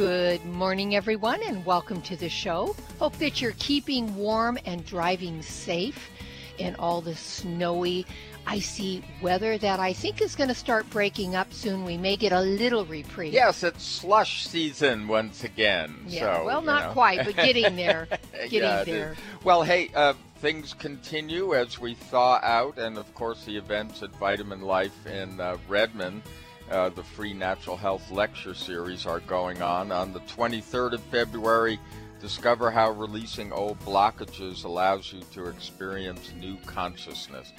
Good 0.00 0.46
morning, 0.46 0.96
everyone, 0.96 1.42
and 1.42 1.62
welcome 1.66 2.00
to 2.02 2.16
the 2.16 2.30
show. 2.30 2.74
Hope 2.98 3.18
that 3.18 3.42
you're 3.42 3.52
keeping 3.58 4.16
warm 4.16 4.58
and 4.64 4.82
driving 4.86 5.42
safe 5.42 6.08
in 6.56 6.74
all 6.76 7.02
the 7.02 7.14
snowy, 7.14 8.06
icy 8.46 9.04
weather 9.20 9.58
that 9.58 9.78
I 9.78 9.92
think 9.92 10.22
is 10.22 10.34
going 10.34 10.48
to 10.48 10.54
start 10.54 10.88
breaking 10.88 11.34
up 11.34 11.52
soon. 11.52 11.84
We 11.84 11.98
may 11.98 12.16
get 12.16 12.32
a 12.32 12.40
little 12.40 12.86
reprieve. 12.86 13.34
Yes, 13.34 13.62
it's 13.62 13.84
slush 13.84 14.46
season 14.46 15.06
once 15.06 15.44
again. 15.44 15.94
Yeah, 16.06 16.38
so, 16.38 16.46
well, 16.46 16.62
not 16.62 16.86
know. 16.86 16.92
quite, 16.94 17.22
but 17.22 17.36
getting 17.36 17.76
there. 17.76 18.08
Getting 18.44 18.62
Yeah, 18.62 18.80
it 18.80 18.86
there. 18.86 19.12
is. 19.12 19.18
Well, 19.44 19.62
hey, 19.62 19.90
uh, 19.94 20.14
things 20.36 20.72
continue 20.72 21.54
as 21.54 21.78
we 21.78 21.92
thaw 21.92 22.40
out, 22.42 22.78
and 22.78 22.96
of 22.96 23.12
course, 23.14 23.44
the 23.44 23.54
events 23.54 24.02
at 24.02 24.16
Vitamin 24.16 24.62
Life 24.62 25.06
in 25.06 25.38
uh, 25.38 25.58
Redmond. 25.68 26.22
Uh, 26.70 26.88
the 26.90 27.02
free 27.02 27.32
natural 27.32 27.76
health 27.76 28.10
lecture 28.12 28.54
series 28.54 29.04
are 29.04 29.20
going 29.20 29.60
on. 29.60 29.90
On 29.90 30.12
the 30.12 30.20
23rd 30.20 30.92
of 30.92 31.02
February, 31.04 31.80
discover 32.20 32.70
how 32.70 32.92
releasing 32.92 33.52
old 33.52 33.80
blockages 33.80 34.64
allows 34.64 35.12
you 35.12 35.20
to 35.32 35.46
experience 35.46 36.30
new 36.38 36.56
consciousness. 36.66 37.52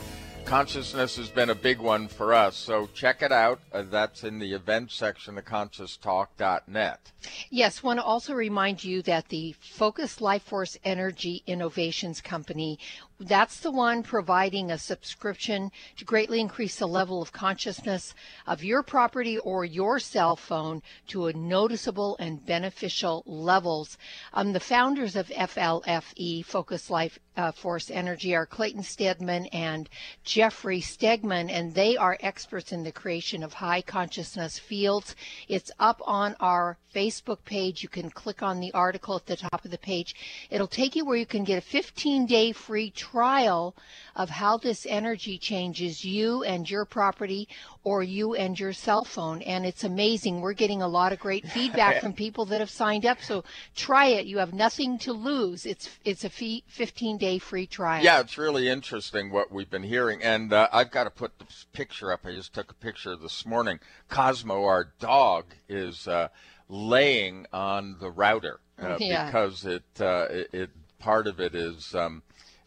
Consciousness 0.46 1.16
has 1.16 1.30
been 1.30 1.50
a 1.50 1.56
big 1.56 1.80
one 1.80 2.08
for 2.08 2.34
us, 2.34 2.58
so 2.58 2.88
check 2.94 3.22
it 3.22 3.32
out. 3.32 3.60
Uh, 3.72 3.84
that's 3.84 4.24
in 4.24 4.38
the 4.38 4.54
events 4.54 4.94
section 4.96 5.38
of 5.38 5.46
conscioustalk.net. 5.46 7.12
Yes, 7.50 7.84
want 7.84 8.00
to 8.00 8.04
also 8.04 8.34
remind 8.34 8.84
you 8.84 9.02
that 9.04 9.30
the 9.30 9.56
Focus 9.60 10.20
Life 10.20 10.44
Force 10.44 10.78
Energy 10.84 11.44
Innovations 11.48 12.20
Company, 12.20 12.80
that's 13.20 13.60
the 13.60 13.72
one 13.72 14.02
providing 14.02 14.72
a 14.72 14.78
subscription 14.78 15.72
to 15.98 16.06
greatly 16.06 16.40
increase 16.40 16.78
the 16.78 16.88
level 16.88 17.22
of 17.22 17.32
consciousness 17.32 18.16
of 18.48 18.64
your 18.64 18.82
property 18.82 19.38
or 19.38 19.64
your 19.64 20.00
cell 20.00 20.36
phone 20.36 20.82
to 21.08 21.28
a 21.28 21.34
noticeable 21.34 22.18
and 22.20 22.46
beneficial 22.46 23.24
levels. 23.28 23.98
Um, 24.34 24.54
the 24.54 24.60
founders 24.60 25.16
of 25.16 25.28
FLFE, 25.28 26.44
Focus 26.44 26.90
Life 26.90 27.20
uh, 27.38 27.52
Force 27.52 27.92
Energy, 27.92 28.36
are 28.36 28.48
Clayton 28.48 28.84
Stedman 28.84 29.46
and 29.48 29.88
Jeffrey 30.32 30.80
Stegman, 30.80 31.52
and 31.52 31.76
they 31.76 31.98
are 31.98 32.18
experts 32.22 32.72
in 32.72 32.84
the 32.84 32.92
creation 32.94 33.44
of 33.44 33.52
high 33.52 33.82
consciousness 33.82 34.58
fields. 34.58 35.14
It's 35.50 35.72
up 35.78 36.02
on 36.06 36.38
our 36.40 36.78
Facebook 36.96 37.44
page. 37.46 37.84
You 37.84 37.90
can 37.90 38.10
click 38.10 38.42
on 38.44 38.60
the 38.60 38.74
article 38.74 39.16
at 39.16 39.26
the 39.26 39.36
top 39.36 39.66
of 39.66 39.72
the 39.72 39.78
page. 39.78 40.16
It'll 40.50 40.68
take 40.68 40.96
you 40.96 41.06
where 41.06 41.18
you 41.18 41.26
can 41.26 41.44
get 41.44 41.58
a 41.58 41.62
15 41.62 42.26
day 42.26 42.52
free 42.52 42.92
trial 42.92 43.76
of 44.16 44.30
how 44.30 44.58
this 44.58 44.86
energy 44.90 45.38
changes 45.38 46.04
you 46.04 46.44
and 46.44 46.70
your 46.70 46.86
property 46.86 47.48
or 47.84 48.04
you 48.04 48.36
and 48.36 48.60
your 48.60 48.74
cell 48.74 49.04
phone. 49.04 49.42
And 49.42 49.66
it's 49.66 49.84
amazing. 49.84 50.42
We're 50.42 50.54
getting 50.54 50.82
a 50.82 50.88
lot 50.88 51.14
of 51.14 51.20
great 51.20 51.48
feedback 51.48 52.02
from 52.02 52.14
people 52.14 52.46
that 52.46 52.60
have 52.60 52.70
signed 52.70 53.06
up. 53.06 53.22
So 53.22 53.44
try 53.76 54.08
it. 54.08 54.26
You 54.26 54.38
have 54.40 54.54
nothing 54.54 55.00
to 55.00 55.14
lose. 55.14 55.66
It's, 55.66 55.90
it's 56.04 56.24
a 56.24 56.30
fee, 56.30 56.64
15 56.68 57.18
day 57.18 57.38
free 57.40 57.68
trial. 57.68 58.04
Yeah, 58.04 58.20
it's 58.20 58.38
really 58.38 58.68
interesting 58.68 59.32
what 59.32 59.52
we've 59.52 59.70
been 59.70 59.84
hearing. 59.84 60.21
And 60.22 60.54
uh, 60.54 60.68
I've 60.72 60.92
got 60.92 61.06
to 61.06 61.10
put 61.10 61.38
this 61.40 61.66
picture 61.74 62.12
up. 62.12 62.26
I 62.26 62.32
just 62.32 62.54
took 62.54 62.72
a 62.72 62.76
picture 62.76 63.16
this 63.16 63.46
morning. 63.46 63.80
Cosmo, 64.10 64.64
our 64.66 64.92
dog, 65.00 65.46
is 65.68 66.08
uh, 66.08 66.30
laying 66.70 67.46
on 67.52 67.98
the 68.00 68.12
router 68.12 68.60
uh, 68.82 68.98
Yeah. 69.00 69.26
because 69.26 69.66
it, 69.66 69.84
uh, 70.00 70.28
it, 70.30 70.50
it 70.54 70.70
part 71.00 71.28
of 71.28 71.40
it 71.40 71.56
is. 71.56 71.94
Um, 71.96 72.24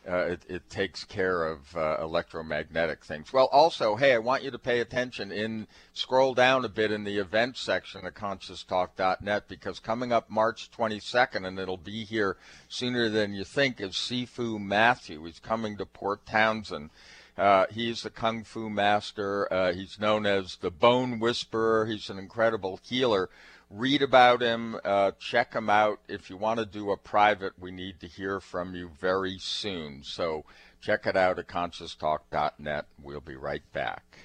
uh, 0.07 0.27
it, 0.27 0.43
it 0.49 0.69
takes 0.69 1.03
care 1.05 1.45
of 1.47 1.75
uh, 1.75 1.97
electromagnetic 1.99 3.03
things. 3.05 3.33
Well, 3.33 3.49
also, 3.51 3.97
hey, 3.97 4.13
I 4.13 4.19
want 4.19 4.43
you 4.43 4.51
to 4.51 4.59
pay 4.59 4.81
attention. 4.81 5.33
In 5.33 5.67
scroll 5.95 6.35
down 6.35 6.65
a 6.65 6.69
bit 6.69 6.93
in 6.93 7.05
the 7.05 7.17
events 7.19 7.61
section 7.61 8.05
of 8.07 8.13
ConsciousTalk.net 8.13 9.49
because 9.49 9.79
coming 9.79 10.13
up 10.13 10.29
March 10.29 10.71
22nd, 10.71 11.47
and 11.47 11.59
it'll 11.59 11.79
be 11.79 12.05
here 12.05 12.37
sooner 12.69 13.09
than 13.09 13.33
you 13.33 13.45
think, 13.45 13.81
is 13.81 13.93
Sifu 13.93 14.61
Matthew. 14.61 15.25
He's 15.25 15.41
coming 15.41 15.79
to 15.79 15.87
Port 15.87 16.27
Townsend. 16.27 16.91
Uh, 17.37 17.67
he's 17.71 18.03
the 18.03 18.11
kung 18.11 18.45
fu 18.45 18.71
master. 18.71 19.53
Uh, 19.53 19.73
he's 19.73 19.99
known 19.99 20.25
as 20.25 20.57
the 20.57 20.71
Bone 20.71 21.19
Whisperer. 21.19 21.87
He's 21.87 22.09
an 22.09 22.19
incredible 22.19 22.79
healer. 22.83 23.29
Read 23.71 24.03
about 24.03 24.41
him. 24.41 24.79
Uh, 24.85 25.13
check 25.19 25.55
him 25.55 25.69
out. 25.69 25.99
If 26.07 26.31
you 26.31 26.37
want 26.37 26.61
to 26.61 26.67
do 26.67 26.93
a 26.93 26.97
private, 26.97 27.55
we 27.59 27.73
need 27.73 27.99
to 28.01 28.07
hear 28.07 28.39
from 28.39 28.75
you 28.75 28.91
very 29.01 29.39
soon. 29.39 30.03
So 30.05 30.45
check 30.81 31.07
it 31.07 31.17
out 31.17 31.39
at 31.39 31.49
conscioustalk.net. 31.49 32.87
We'll 33.03 33.21
be 33.21 33.37
right 33.37 33.63
back. 33.73 34.19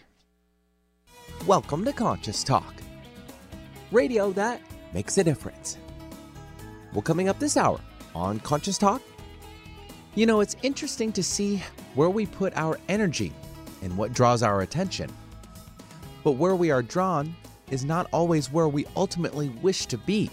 Welcome 1.47 1.85
to 1.85 1.93
Conscious 1.93 2.43
Talk, 2.43 2.73
radio 3.91 4.31
that 4.33 4.61
makes 4.93 5.17
a 5.17 5.23
difference. 5.23 5.77
Well, 6.93 7.01
coming 7.01 7.29
up 7.29 7.39
this 7.39 7.55
hour 7.55 7.79
on 8.13 8.39
Conscious 8.39 8.77
Talk, 8.77 9.01
you 10.19 10.25
know, 10.25 10.41
it's 10.41 10.57
interesting 10.63 11.13
to 11.13 11.23
see 11.23 11.63
where 11.95 12.09
we 12.09 12.25
put 12.25 12.51
our 12.57 12.77
energy 12.89 13.31
and 13.81 13.95
what 13.95 14.11
draws 14.11 14.43
our 14.43 14.63
attention. 14.63 15.09
But 16.25 16.33
where 16.33 16.57
we 16.57 16.71
are 16.71 16.81
drawn 16.81 17.33
is 17.71 17.85
not 17.85 18.09
always 18.11 18.51
where 18.51 18.67
we 18.67 18.85
ultimately 18.97 19.47
wish 19.61 19.85
to 19.85 19.97
be. 19.97 20.29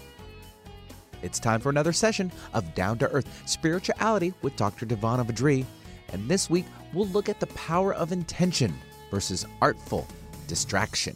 It's 1.21 1.39
time 1.39 1.61
for 1.61 1.69
another 1.69 1.93
session 1.93 2.33
of 2.53 2.75
Down 2.75 2.97
to 2.97 3.09
Earth 3.11 3.43
Spirituality 3.45 4.33
with 4.41 4.57
Dr. 4.57 4.85
Devana 4.85 5.25
Vadri. 5.25 5.63
And 6.09 6.27
this 6.27 6.49
week, 6.49 6.65
we'll 6.91 7.07
look 7.07 7.29
at 7.29 7.39
the 7.39 7.47
power 7.47 7.93
of 7.93 8.11
intention 8.11 8.73
versus 9.09 9.45
artful 9.61 10.05
distraction. 10.47 11.15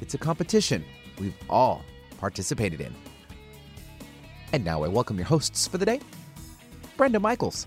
It's 0.00 0.12
a 0.12 0.18
competition 0.18 0.84
we've 1.18 1.34
all 1.48 1.82
participated 2.18 2.82
in. 2.82 2.94
And 4.52 4.62
now 4.62 4.82
I 4.82 4.88
welcome 4.88 5.16
your 5.16 5.26
hosts 5.26 5.66
for 5.66 5.78
the 5.78 5.86
day 5.86 6.00
Brenda 6.98 7.20
Michaels 7.20 7.66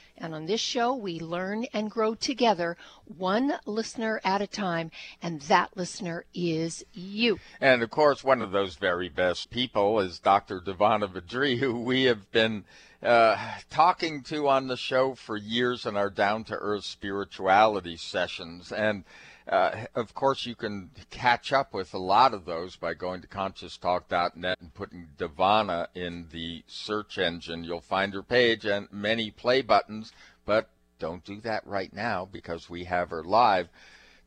And 0.21 0.35
on 0.35 0.45
this 0.45 0.61
show, 0.61 0.93
we 0.93 1.19
learn 1.19 1.65
and 1.73 1.89
grow 1.89 2.13
together, 2.13 2.77
one 3.05 3.53
listener 3.65 4.21
at 4.23 4.39
a 4.39 4.45
time, 4.45 4.91
and 5.19 5.41
that 5.41 5.75
listener 5.75 6.25
is 6.35 6.85
you. 6.93 7.39
And 7.59 7.81
of 7.81 7.89
course, 7.89 8.23
one 8.23 8.43
of 8.43 8.51
those 8.51 8.75
very 8.75 9.09
best 9.09 9.49
people 9.49 9.99
is 9.99 10.19
Dr. 10.19 10.61
Devana 10.61 11.11
Vadri, 11.11 11.57
who 11.57 11.81
we 11.81 12.03
have 12.03 12.31
been 12.31 12.65
uh, 13.01 13.35
talking 13.71 14.21
to 14.21 14.47
on 14.47 14.67
the 14.67 14.77
show 14.77 15.15
for 15.15 15.35
years 15.35 15.87
in 15.87 15.97
our 15.97 16.11
down 16.11 16.43
to 16.43 16.55
earth 16.55 16.83
spirituality 16.83 17.97
sessions. 17.97 18.71
And 18.71 19.03
uh, 19.47 19.85
of 19.95 20.13
course, 20.13 20.45
you 20.45 20.55
can 20.55 20.91
catch 21.09 21.51
up 21.51 21.73
with 21.73 21.93
a 21.93 21.97
lot 21.97 22.33
of 22.33 22.45
those 22.45 22.75
by 22.75 22.93
going 22.93 23.21
to 23.21 23.27
conscioustalk.net 23.27 24.57
and 24.61 24.73
putting 24.73 25.07
Devana 25.17 25.87
in 25.95 26.27
the 26.31 26.63
search 26.67 27.17
engine. 27.17 27.63
You'll 27.63 27.81
find 27.81 28.13
her 28.13 28.23
page 28.23 28.65
and 28.65 28.87
many 28.91 29.31
play 29.31 29.61
buttons, 29.61 30.11
but 30.45 30.69
don't 30.99 31.23
do 31.25 31.41
that 31.41 31.65
right 31.65 31.91
now 31.93 32.27
because 32.31 32.69
we 32.69 32.83
have 32.85 33.09
her 33.09 33.23
live. 33.23 33.69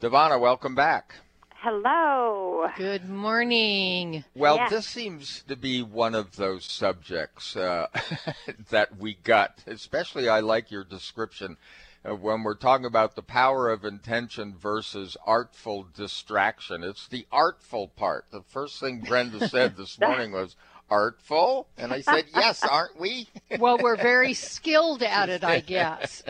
Devana, 0.00 0.40
welcome 0.40 0.75
back. 0.75 1.14
Hello. 1.62 2.69
Good 2.76 3.08
morning. 3.08 4.25
Well, 4.34 4.56
Yes. 4.56 4.70
this 4.70 4.87
seems 4.87 5.43
to 5.49 5.56
be 5.56 5.82
one 5.82 6.14
of 6.14 6.37
those 6.37 6.67
subjects 6.67 7.56
uh, 7.56 7.87
that 8.70 8.99
we 8.99 9.14
got. 9.14 9.62
Especially, 9.67 10.28
I 10.28 10.40
like 10.40 10.70
your 10.70 10.84
description 10.84 11.56
when 12.04 12.42
we're 12.42 12.54
talking 12.54 12.86
about 12.86 13.16
the 13.16 13.22
power 13.22 13.70
of 13.70 13.84
intention 13.84 14.54
versus 14.58 15.16
artful 15.26 15.86
distraction. 15.94 16.84
It's 16.84 17.08
the 17.08 17.26
artful 17.32 17.88
part. 17.88 18.26
The 18.30 18.42
first 18.42 18.78
thing 18.78 19.00
Brenda 19.00 19.48
said 19.48 19.76
this 19.76 19.98
morning 20.00 20.32
was 20.32 20.56
artful? 20.90 21.68
And 21.78 21.92
I 21.92 22.02
said, 22.02 22.26
Yes, 22.34 22.62
aren't 22.62 23.00
we? 23.00 23.28
well, 23.58 23.78
we're 23.78 23.96
very 23.96 24.34
skilled 24.34 25.02
at 25.02 25.28
it, 25.28 25.42
I 25.44 25.60
guess. 25.60 26.22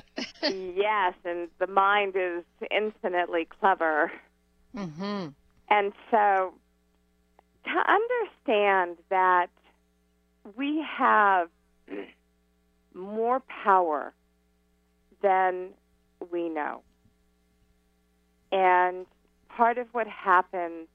yes, 0.42 1.14
and 1.24 1.48
the 1.58 1.66
mind 1.66 2.14
is 2.16 2.44
infinitely 2.70 3.46
clever. 3.60 4.12
Mm-hmm. 4.76 5.28
And 5.70 5.92
so 6.10 6.54
to 7.64 7.70
understand 7.70 8.98
that 9.10 9.48
we 10.56 10.84
have 10.98 11.48
more 12.94 13.40
power 13.40 14.12
than 15.24 15.70
we 16.30 16.48
know. 16.48 16.82
And 18.52 19.06
part 19.48 19.78
of 19.78 19.88
what 19.92 20.06
happens 20.06 20.86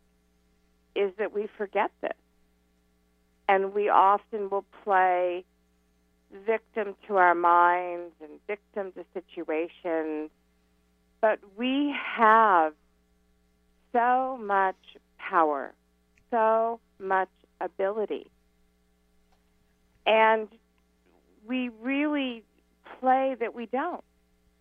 is 0.95 1.11
that 1.17 1.33
we 1.33 1.47
forget 1.57 1.91
this. 2.01 2.13
And 3.49 3.73
we 3.73 3.89
often 3.89 4.49
will 4.49 4.65
play 4.83 5.43
victim 6.45 6.95
to 7.07 7.17
our 7.17 7.33
minds 7.33 8.13
and 8.21 8.39
victim 8.47 8.91
to 8.91 9.03
situations. 9.13 10.29
But 11.19 11.39
we 11.57 11.93
have 12.15 12.73
so 13.91 14.37
much 14.41 14.75
power, 15.17 15.73
so 16.29 16.79
much 16.99 17.29
ability. 17.59 18.29
And 20.05 20.47
we 21.47 21.69
really 21.81 22.43
play 22.99 23.35
that 23.39 23.55
we 23.55 23.65
don't. 23.65 24.03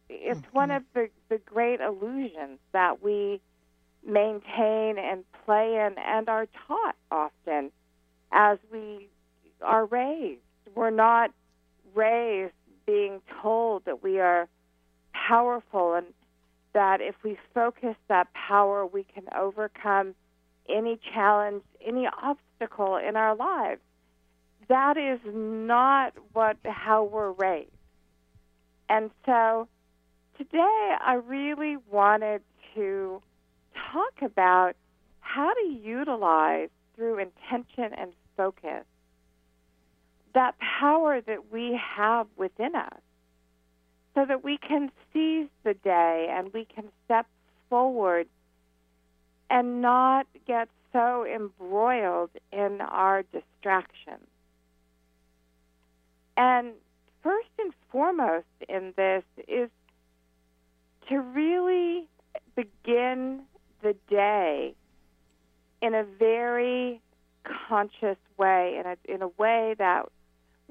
It's 0.09 0.41
mm-hmm. 0.41 0.57
one 0.57 0.71
of 0.71 0.83
the, 0.95 1.09
the 1.29 1.39
great 1.39 1.81
illusions 1.81 2.59
that 2.73 3.03
we 3.03 3.41
maintain 4.07 4.99
and 4.99 5.25
play 5.45 5.75
in 5.75 5.97
and 5.99 6.29
are 6.29 6.47
taught 6.67 6.97
often 7.11 7.71
as 8.33 8.59
we 8.73 9.09
are 9.63 9.87
raised. 9.87 10.41
We're 10.75 10.91
not 10.91 11.31
raised 11.95 12.53
being 12.87 13.21
told 13.43 13.85
that 13.85 14.03
we 14.03 14.19
are 14.21 14.49
powerful 15.13 15.95
and 15.95 16.07
that 16.73 17.01
if 17.01 17.15
we 17.23 17.39
focus 17.55 17.97
that 18.09 18.33
power, 18.33 18.87
we 18.87 19.05
can 19.05 19.25
overcome 19.37 20.15
any 20.69 20.99
challenge, 21.13 21.63
any 21.85 22.07
obstacle 22.23 22.97
in 22.97 23.17
our 23.17 23.35
lives. 23.35 23.81
That 24.69 24.97
is 24.97 25.19
not 25.25 26.15
what 26.33 26.57
how 26.65 27.05
we're 27.05 27.33
raised. 27.33 27.71
And 28.89 29.11
so 29.25 29.69
today 30.39 30.97
I 31.05 31.15
really 31.27 31.77
wanted 31.91 32.43
to 32.75 33.21
talk 33.93 34.23
about 34.23 34.75
how 35.21 35.53
to 35.53 35.69
utilize 35.69 36.69
through 36.95 37.19
intention 37.19 37.93
and 37.99 38.13
focus 38.37 38.85
that 40.35 40.55
power 40.59 41.21
that 41.21 41.51
we 41.53 41.79
have 41.97 42.29
within 42.37 42.77
us 42.77 43.01
so 44.15 44.25
that 44.25 44.45
we 44.45 44.59
can 44.59 44.91
seize 45.13 45.49
the 45.65 45.75
day 45.75 46.29
and 46.31 46.53
we 46.53 46.65
can 46.65 46.85
step 47.05 47.27
forward 47.69 48.29
and 49.51 49.83
not 49.83 50.27
get 50.47 50.69
so 50.93 51.25
embroiled 51.25 52.31
in 52.53 52.81
our 52.81 53.25
distractions. 53.33 54.27
And 56.37 56.73
first 57.23 57.49
and 57.59 57.73
foremost 57.91 58.47
in 58.69 58.93
this 58.97 59.25
is 59.49 59.71
to 61.09 61.21
really 61.21 62.07
begin 62.57 63.43
the 63.83 63.95
day 64.09 64.75
in 65.81 65.95
a 65.95 66.05
very 66.05 67.01
conscious 67.69 68.19
way, 68.37 68.79
in 68.79 68.87
a, 68.87 69.15
in 69.15 69.23
a 69.23 69.29
way 69.29 69.75
that 69.79 70.07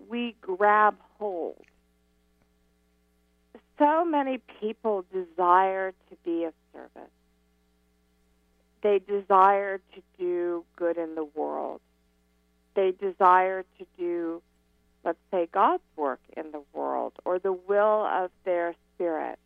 we 0.09 0.35
grab 0.41 0.95
hold. 1.17 1.61
So 3.79 4.03
many 4.05 4.39
people 4.59 5.05
desire 5.13 5.91
to 5.91 6.15
be 6.23 6.45
of 6.45 6.53
service. 6.73 7.11
They 8.81 8.99
desire 8.99 9.79
to 9.95 10.01
do 10.17 10.63
good 10.75 10.97
in 10.97 11.15
the 11.15 11.25
world. 11.25 11.81
They 12.75 12.91
desire 12.91 13.63
to 13.79 13.85
do, 13.97 14.41
let's 15.03 15.17
say, 15.31 15.47
God's 15.51 15.83
work 15.95 16.19
in 16.35 16.51
the 16.51 16.61
world 16.73 17.13
or 17.25 17.39
the 17.39 17.53
will 17.53 18.05
of 18.05 18.31
their 18.45 18.75
spirit. 18.93 19.39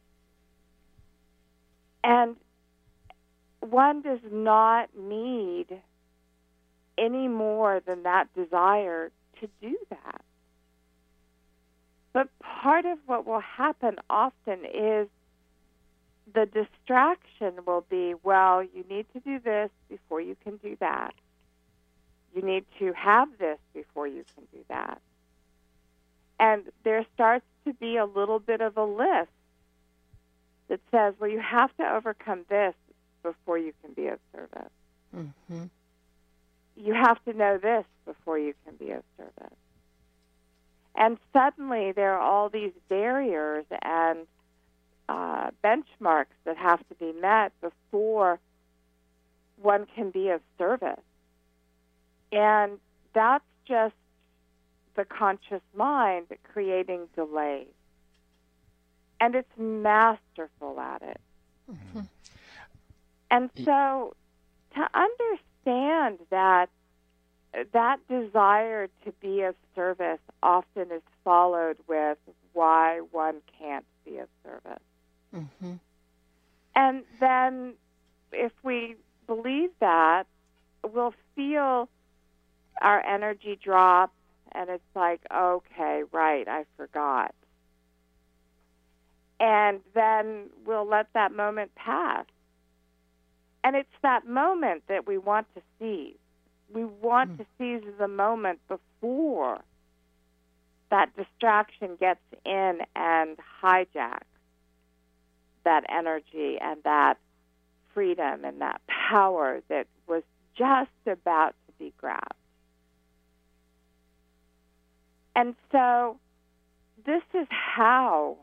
And 2.04 2.36
one 3.60 4.02
does 4.02 4.20
not 4.32 4.90
need 4.98 5.68
any 6.98 7.28
more 7.28 7.82
than 7.86 8.04
that 8.04 8.34
desire 8.34 9.12
to 9.40 9.50
do 9.62 9.78
that. 9.90 10.22
But 12.14 12.28
part 12.40 12.86
of 12.86 12.98
what 13.06 13.26
will 13.26 13.40
happen 13.40 13.96
often 14.10 14.66
is 14.66 15.08
the 16.34 16.46
distraction 16.46 17.54
will 17.66 17.86
be 17.90 18.14
well, 18.24 18.64
you 18.64 18.84
need 18.90 19.06
to 19.14 19.20
do 19.20 19.40
this 19.40 19.70
before 19.90 20.22
you 20.22 20.36
can 20.44 20.58
do 20.58 20.76
that. 20.80 21.14
You 22.36 22.42
need 22.42 22.66
to 22.80 22.94
have 22.94 23.30
this 23.40 23.58
before 23.74 24.08
you 24.08 24.24
can 24.36 24.46
do 24.52 24.64
that. 24.70 25.02
And 26.40 26.64
there 26.84 27.06
starts 27.14 27.46
to 27.66 27.74
be 27.74 27.98
a 27.98 28.06
little 28.06 28.40
bit 28.40 28.62
of 28.62 28.78
a 28.78 28.84
list 28.84 29.30
that 30.72 30.80
says, 30.90 31.14
well, 31.20 31.30
you 31.30 31.42
have 31.42 31.76
to 31.76 31.84
overcome 31.84 32.46
this 32.48 32.74
before 33.24 33.58
you 33.58 33.74
can 33.84 33.92
be 33.94 34.08
of 34.08 34.20
service. 34.34 34.72
Mm-hmm. 35.14 35.66
You 36.78 36.94
have 36.94 37.22
to 37.26 37.34
know 37.34 37.58
this 37.58 37.84
before 38.06 38.40
you 38.40 38.54
can 38.66 38.76
be 38.78 38.92
of 38.92 39.04
service. 39.18 39.58
And 40.96 41.18
suddenly 41.34 41.92
there 41.92 42.14
are 42.14 42.22
all 42.22 42.48
these 42.48 42.72
barriers 42.88 43.66
and 43.82 44.20
uh, 45.10 45.52
benchmarks 45.62 46.38
that 46.46 46.56
have 46.56 46.80
to 46.88 46.96
be 46.96 47.12
met 47.20 47.52
before 47.60 48.40
one 49.62 49.88
can 49.94 50.10
be 50.10 50.30
of 50.30 50.40
service. 50.58 51.04
And 52.32 52.80
that's 53.14 53.44
just 53.68 53.96
the 54.96 55.04
conscious 55.04 55.62
mind 55.76 56.28
creating 56.54 57.10
delays. 57.14 57.68
And 59.22 59.36
it's 59.36 59.58
masterful 59.58 60.80
at 60.80 61.02
it. 61.04 61.22
Mm-hmm. 61.72 62.02
And 63.30 63.50
so 63.64 64.16
to 64.76 64.88
understand 64.94 66.20
that 66.32 66.70
that 67.72 68.00
desire 68.10 68.88
to 69.06 69.12
be 69.22 69.44
of 69.44 69.56
service 69.76 70.20
often 70.42 70.92
is 70.92 71.04
followed 71.24 71.78
with 71.88 72.18
why 72.54 73.02
one 73.12 73.36
can't 73.60 73.86
be 74.06 74.18
of 74.18 74.28
service. 74.44 74.82
Mm-hmm. 75.36 75.74
And 76.76 77.04
then 77.20 77.74
if 78.32 78.52
we 78.64 78.96
believe 79.28 79.70
that, 79.80 80.26
we'll 80.84 81.14
feel 81.36 81.90
our 82.82 83.06
energy 83.06 83.60
drop, 83.62 84.12
and 84.54 84.70
it's 84.70 84.84
like, 84.96 85.22
okay, 85.32 86.04
right, 86.12 86.48
I 86.48 86.66
forgot. 86.76 87.36
And 89.42 89.80
then 89.96 90.52
we'll 90.68 90.88
let 90.88 91.08
that 91.16 91.32
moment 91.32 91.74
pass. 91.74 92.26
And 93.64 93.76
it's 93.76 93.90
that 94.04 94.28
moment 94.28 94.84
that 94.88 95.08
we 95.08 95.18
want 95.18 95.48
to 95.56 95.62
seize. 95.80 96.16
We 96.72 96.86
want 96.86 97.32
mm. 97.34 97.38
to 97.40 97.46
seize 97.58 97.92
the 97.98 98.08
moment 98.08 98.60
before 98.68 99.62
that 100.92 101.10
distraction 101.16 101.96
gets 102.00 102.22
in 102.46 102.82
and 102.96 103.38
hijacks 103.64 104.22
that 105.64 105.86
energy 105.90 106.58
and 106.62 106.82
that 106.84 107.16
freedom 107.94 108.46
and 108.46 108.62
that 108.62 108.82
power 108.88 109.62
that 109.70 109.88
was 110.08 110.24
just 110.56 110.90
about 111.08 111.56
to 111.68 111.74
be 111.80 111.94
grabbed. 111.98 112.36
And 115.36 115.56
so 115.72 116.20
this 117.06 117.24
is 117.34 117.48
how 117.50 118.38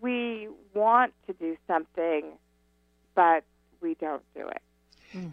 we 0.00 0.48
want 0.74 1.12
to 1.26 1.32
do 1.32 1.56
something, 1.66 2.24
but 3.14 3.44
we 3.80 3.94
don't 3.94 4.22
do 4.34 4.48
it. 4.48 4.62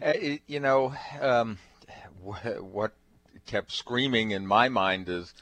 Uh, 0.02 0.38
you 0.46 0.60
know, 0.60 0.94
um, 1.20 1.58
what 2.22 2.92
kept 3.46 3.72
screaming 3.72 4.32
in 4.32 4.46
my 4.46 4.68
mind 4.68 5.08
is, 5.08 5.32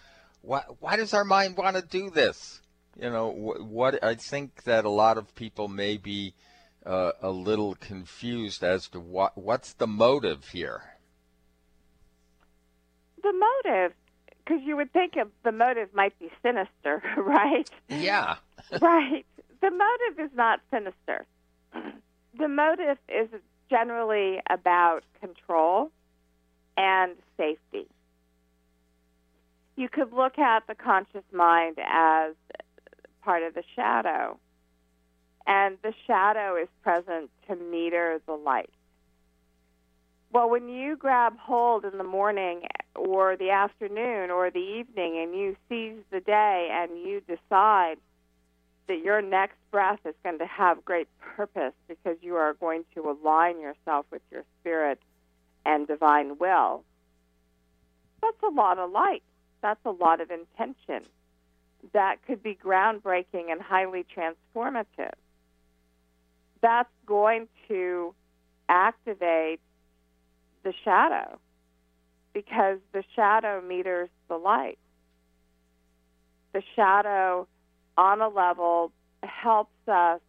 why, 0.43 0.63
why 0.81 0.97
does 0.97 1.15
our 1.15 1.25
mind 1.25 1.57
want 1.57 1.77
to 1.77 1.83
do 1.83 2.11
this? 2.11 2.61
You 3.01 3.11
know, 3.11 3.31
what 3.31 4.03
I 4.03 4.15
think 4.15 4.65
that 4.65 4.85
a 4.85 4.91
lot 4.91 5.19
of 5.19 5.35
people 5.35 5.69
may 5.69 5.97
be 5.97 6.35
uh, 6.85 7.13
a 7.21 7.31
little 7.31 7.75
confused 7.75 8.63
as 8.63 8.89
to 8.89 9.01
what 9.01 9.37
what's 9.37 9.75
the 9.75 9.87
motive 9.87 10.49
here. 10.49 10.83
The 13.23 13.33
motive, 13.33 13.93
because 14.47 14.63
you 14.65 14.77
would 14.77 14.93
think 14.93 15.15
the 15.43 15.53
motive 15.53 15.89
might 15.93 16.17
be 16.19 16.31
sinister, 16.43 17.03
right? 17.17 17.69
Yeah. 17.89 18.37
right. 18.81 19.27
The 19.61 19.71
motive 19.71 20.25
is 20.25 20.31
not 20.37 20.61
sinister 20.71 21.27
the 22.39 22.49
motive 22.49 22.99
is 23.09 23.29
generally 23.71 24.41
about 24.51 25.03
control 25.21 25.91
and 26.77 27.13
safety. 27.37 27.87
You 29.77 29.89
could 29.89 30.13
look 30.13 30.39
at 30.39 30.67
the 30.67 30.75
conscious 30.75 31.25
mind 31.33 31.79
as 31.79 32.35
part 33.23 33.43
of 33.43 33.55
the 33.55 33.63
shadow, 33.75 34.39
and 35.47 35.77
the 35.83 35.93
shadow 36.07 36.57
is 36.57 36.69
present 36.83 37.31
to 37.49 37.57
meter 37.57 38.21
the 38.27 38.33
light. 38.33 38.71
Well, 40.33 40.49
when 40.49 40.69
you 40.69 40.97
grab 40.97 41.37
hold 41.39 41.85
in 41.85 41.99
the 41.99 42.05
morning 42.05 42.63
or 42.97 43.37
the 43.37 43.51
afternoon 43.51 44.31
or 44.31 44.51
the 44.51 44.59
evening 44.59 45.19
and 45.19 45.35
you 45.35 45.57
seize 45.69 46.03
the 46.11 46.21
day 46.21 46.69
and 46.73 46.99
you 46.99 47.21
decide 47.21 47.97
that 48.89 49.03
your 49.03 49.21
next 49.21 49.57
breath 49.71 49.99
is 50.05 50.15
going 50.23 50.39
to 50.39 50.47
have 50.47 50.85
great 50.85 51.09
purpose 51.21 51.75
because 51.89 52.17
you 52.23 52.37
are 52.37 52.55
going 52.55 52.85
to 52.95 53.11
align 53.11 53.61
yourself 53.61 54.07
with 54.11 54.23
your 54.31 54.45
spirit 54.61 55.01
and 55.65 55.87
divine 55.87 56.39
will, 56.39 56.85
that's 58.23 58.43
a 58.43 58.55
lot 58.55 58.79
of 58.79 58.91
light. 58.91 59.23
That's 59.63 59.81
a 59.85 59.91
lot 59.91 60.21
of 60.21 60.31
intention. 60.31 61.03
That 61.93 62.25
could 62.27 62.43
be 62.43 62.55
groundbreaking 62.55 63.51
and 63.51 63.61
highly 63.61 64.05
transformative. 64.17 65.13
That's 66.61 66.89
going 67.05 67.49
to 67.69 68.15
activate 68.69 69.61
the 70.63 70.73
shadow 70.85 71.39
because 72.37 72.77
the 72.93 73.03
shadow 73.15 73.63
meters 73.63 74.11
the 74.29 74.37
light. 74.37 74.79
The 76.53 76.63
shadow, 76.75 77.49
on 77.97 78.21
a 78.21 78.29
level, 78.29 78.93
helps 79.23 79.73
us 79.89 80.21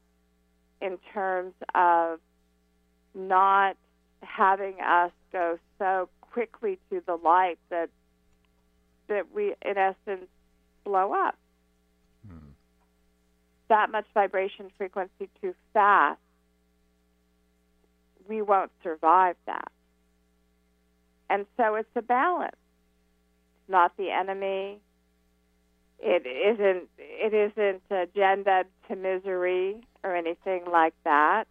in 0.82 0.98
terms 1.14 1.54
of 1.76 2.22
not 3.14 3.76
having 4.22 4.76
us 4.80 5.12
go 5.34 5.60
so 5.78 6.08
quickly 6.22 6.80
to 6.90 7.04
the 7.06 7.16
light 7.16 7.60
that 7.70 7.90
that 9.10 9.34
we, 9.36 9.54
in 9.66 9.78
essence, 9.78 10.30
blow 10.86 11.12
up. 11.12 11.36
Hmm. 12.26 12.38
That 13.68 13.92
much 13.92 14.06
vibration 14.14 14.72
frequency 14.78 15.28
too 15.42 15.54
fast, 15.74 16.22
we 18.30 18.42
won't 18.42 18.72
survive 18.82 19.36
that. 19.46 19.72
And 21.30 21.46
so 21.58 21.76
it's 21.76 21.90
a 21.96 22.02
balance. 22.02 22.56
It's 22.56 23.70
not 23.70 23.96
the 23.98 24.12
enemy. 24.12 24.80
It 26.00 26.26
isn't. 26.26 26.90
It 26.98 27.34
isn't 27.34 27.82
agenda 27.90 28.66
to 28.88 28.96
misery 28.96 29.78
or 30.04 30.16
anything 30.16 30.66
like 30.72 30.94
that. 31.04 31.46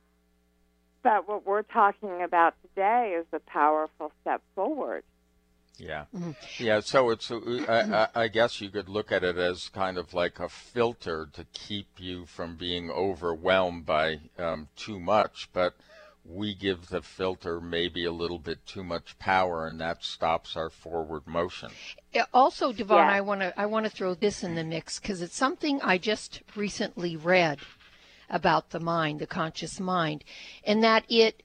But 1.02 1.28
what 1.28 1.46
we're 1.46 1.62
talking 1.62 2.22
about 2.22 2.54
today 2.62 3.16
is 3.18 3.26
a 3.32 3.40
powerful 3.40 4.12
step 4.22 4.42
forward. 4.54 5.02
Yeah, 5.78 6.04
mm-hmm. 6.14 6.30
yeah. 6.64 6.80
So 6.80 7.10
it's. 7.10 7.30
Uh, 7.30 8.08
I, 8.14 8.22
I, 8.22 8.28
guess 8.28 8.60
you 8.60 8.70
could 8.70 8.88
look 8.88 9.12
at 9.12 9.22
it 9.22 9.36
as 9.36 9.68
kind 9.68 9.98
of 9.98 10.14
like 10.14 10.40
a 10.40 10.48
filter 10.48 11.28
to 11.34 11.44
keep 11.52 11.88
you 11.98 12.24
from 12.24 12.56
being 12.56 12.90
overwhelmed 12.90 13.84
by 13.84 14.20
um, 14.38 14.68
too 14.76 14.98
much, 14.98 15.50
but 15.52 15.74
we 16.28 16.54
give 16.54 16.88
the 16.88 17.02
filter 17.02 17.60
maybe 17.60 18.04
a 18.04 18.12
little 18.12 18.38
bit 18.38 18.64
too 18.66 18.82
much 18.82 19.18
power 19.18 19.66
and 19.66 19.80
that 19.80 20.02
stops 20.02 20.56
our 20.56 20.70
forward 20.70 21.26
motion. 21.26 21.70
Also, 22.32 22.72
Devon, 22.72 22.96
yeah. 22.98 23.12
I 23.12 23.20
want 23.20 23.40
to 23.42 23.60
I 23.60 23.66
want 23.66 23.84
to 23.84 23.90
throw 23.90 24.14
this 24.14 24.42
in 24.42 24.54
the 24.54 24.64
mix 24.64 24.98
because 24.98 25.22
it's 25.22 25.36
something 25.36 25.80
I 25.82 25.98
just 25.98 26.42
recently 26.54 27.16
read 27.16 27.58
about 28.28 28.70
the 28.70 28.80
mind, 28.80 29.20
the 29.20 29.26
conscious 29.26 29.78
mind, 29.78 30.24
and 30.64 30.82
that 30.82 31.04
it 31.08 31.42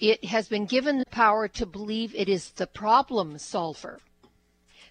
it 0.00 0.24
has 0.26 0.48
been 0.48 0.66
given 0.66 0.98
the 0.98 1.06
power 1.06 1.48
to 1.48 1.66
believe 1.66 2.14
it 2.14 2.28
is 2.28 2.50
the 2.52 2.66
problem 2.66 3.38
solver. 3.38 3.98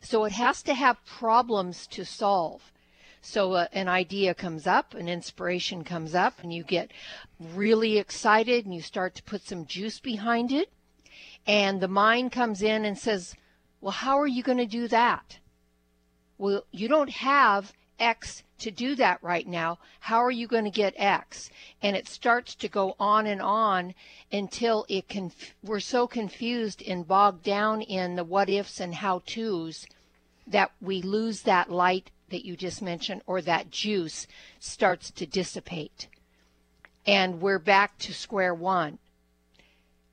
So 0.01 0.25
it 0.25 0.33
has 0.33 0.61
to 0.63 0.73
have 0.73 1.03
problems 1.05 1.87
to 1.87 2.05
solve. 2.05 2.71
So 3.21 3.53
uh, 3.53 3.67
an 3.73 3.87
idea 3.87 4.33
comes 4.33 4.67
up, 4.67 4.93
an 4.93 5.09
inspiration 5.09 5.83
comes 5.83 6.15
up, 6.15 6.41
and 6.41 6.53
you 6.53 6.63
get 6.63 6.91
really 7.39 7.97
excited 7.97 8.65
and 8.65 8.73
you 8.73 8.81
start 8.81 9.15
to 9.15 9.23
put 9.23 9.41
some 9.41 9.65
juice 9.65 9.99
behind 9.99 10.51
it. 10.51 10.71
And 11.45 11.81
the 11.81 11.87
mind 11.87 12.31
comes 12.31 12.61
in 12.61 12.85
and 12.85 12.97
says, 12.97 13.35
Well, 13.81 13.91
how 13.91 14.19
are 14.19 14.27
you 14.27 14.43
going 14.43 14.57
to 14.59 14.65
do 14.65 14.87
that? 14.89 15.39
Well, 16.37 16.65
you 16.71 16.87
don't 16.87 17.09
have 17.09 17.73
X 17.99 18.43
to 18.59 18.71
do 18.71 18.95
that 18.95 19.21
right 19.23 19.47
now. 19.47 19.79
How 20.01 20.17
are 20.17 20.31
you 20.31 20.47
going 20.47 20.65
to 20.65 20.71
get 20.71 20.93
X? 20.97 21.49
And 21.81 21.95
it 21.95 22.07
starts 22.07 22.53
to 22.55 22.67
go 22.67 22.95
on 22.99 23.25
and 23.25 23.41
on 23.41 23.95
until 24.31 24.85
it 24.87 25.07
can, 25.07 25.31
we're 25.63 25.79
so 25.79 26.07
confused 26.07 26.83
and 26.83 27.07
bogged 27.07 27.43
down 27.43 27.81
in 27.81 28.15
the 28.15 28.23
what 28.23 28.49
ifs 28.49 28.79
and 28.79 28.95
how 28.95 29.23
to's 29.25 29.87
that 30.45 30.71
we 30.79 31.01
lose 31.01 31.41
that 31.41 31.71
light 31.71 32.11
that 32.29 32.45
you 32.45 32.55
just 32.55 32.81
mentioned 32.81 33.21
or 33.25 33.41
that 33.41 33.71
juice 33.71 34.27
starts 34.59 35.11
to 35.11 35.25
dissipate. 35.25 36.07
And 37.05 37.41
we're 37.41 37.59
back 37.59 37.97
to 37.99 38.13
square 38.13 38.53
one. 38.53 38.99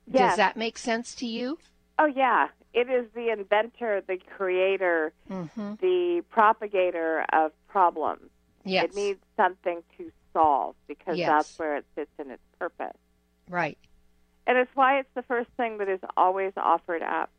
Yes. 0.07 0.31
Does 0.31 0.37
that 0.37 0.57
make 0.57 0.77
sense 0.77 1.13
to 1.15 1.25
you? 1.25 1.57
Oh, 1.99 2.05
yeah. 2.05 2.47
It 2.73 2.89
is 2.89 3.05
the 3.13 3.31
inventor, 3.31 4.01
the 4.05 4.17
creator, 4.37 5.13
mm-hmm. 5.29 5.75
the 5.81 6.23
propagator 6.29 7.25
of 7.33 7.51
problems. 7.67 8.29
Yes. 8.63 8.85
It 8.85 8.95
needs 8.95 9.19
something 9.37 9.83
to 9.97 10.11
solve 10.33 10.75
because 10.87 11.17
yes. 11.17 11.29
that's 11.29 11.59
where 11.59 11.77
it 11.77 11.85
fits 11.95 12.11
in 12.19 12.31
its 12.31 12.43
purpose. 12.59 12.97
Right. 13.49 13.77
And 14.47 14.57
it's 14.57 14.71
why 14.73 14.99
it's 14.99 15.09
the 15.15 15.23
first 15.23 15.49
thing 15.57 15.77
that 15.79 15.89
is 15.89 15.99
always 16.17 16.53
offered 16.57 17.01
up. 17.01 17.29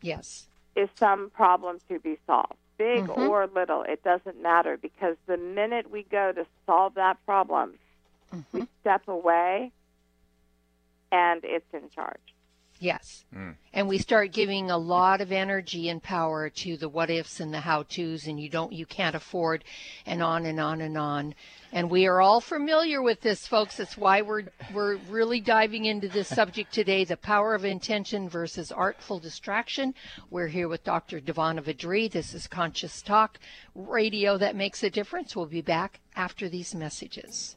Yes. 0.00 0.46
Is 0.74 0.88
some 0.96 1.30
problem 1.30 1.78
to 1.88 1.98
be 1.98 2.18
solved 2.26 2.56
big 2.78 3.04
mm-hmm. 3.04 3.20
or 3.22 3.46
little, 3.46 3.82
it 3.82 4.02
doesn't 4.02 4.42
matter 4.42 4.76
because 4.76 5.16
the 5.26 5.36
minute 5.36 5.90
we 5.90 6.04
go 6.04 6.32
to 6.32 6.46
solve 6.66 6.94
that 6.94 7.24
problem, 7.24 7.74
mm-hmm. 8.34 8.58
we 8.58 8.66
step 8.80 9.06
away 9.08 9.72
and 11.12 11.40
it's 11.44 11.72
in 11.72 11.88
charge. 11.94 12.35
Yes. 12.78 13.24
Mm. 13.34 13.54
And 13.72 13.88
we 13.88 13.98
start 13.98 14.32
giving 14.32 14.70
a 14.70 14.76
lot 14.76 15.20
of 15.20 15.32
energy 15.32 15.88
and 15.88 16.02
power 16.02 16.50
to 16.50 16.76
the 16.76 16.88
what 16.88 17.08
ifs 17.08 17.40
and 17.40 17.52
the 17.52 17.60
how 17.60 17.84
to's 17.84 18.26
and 18.26 18.38
you 18.38 18.50
don't 18.50 18.72
you 18.72 18.84
can't 18.84 19.14
afford 19.14 19.64
and 20.04 20.22
on 20.22 20.44
and 20.44 20.60
on 20.60 20.80
and 20.82 20.98
on. 20.98 21.34
And 21.72 21.90
we 21.90 22.06
are 22.06 22.20
all 22.20 22.40
familiar 22.40 23.00
with 23.00 23.22
this 23.22 23.46
folks. 23.46 23.78
That's 23.78 23.96
why 23.96 24.20
we're 24.22 24.44
we're 24.74 24.96
really 25.08 25.40
diving 25.40 25.86
into 25.86 26.08
this 26.08 26.28
subject 26.40 26.72
today, 26.72 27.04
the 27.04 27.16
power 27.16 27.54
of 27.54 27.64
intention 27.64 28.28
versus 28.28 28.70
artful 28.70 29.20
distraction. 29.20 29.94
We're 30.30 30.48
here 30.48 30.68
with 30.68 30.84
Dr. 30.84 31.20
Devana 31.20 31.62
Vadri. 31.62 32.10
This 32.10 32.34
is 32.34 32.46
Conscious 32.46 33.00
Talk, 33.00 33.38
radio 33.74 34.36
that 34.36 34.54
makes 34.54 34.82
a 34.82 34.90
difference. 34.90 35.34
We'll 35.34 35.46
be 35.46 35.62
back 35.62 36.00
after 36.14 36.48
these 36.48 36.74
messages. 36.74 37.56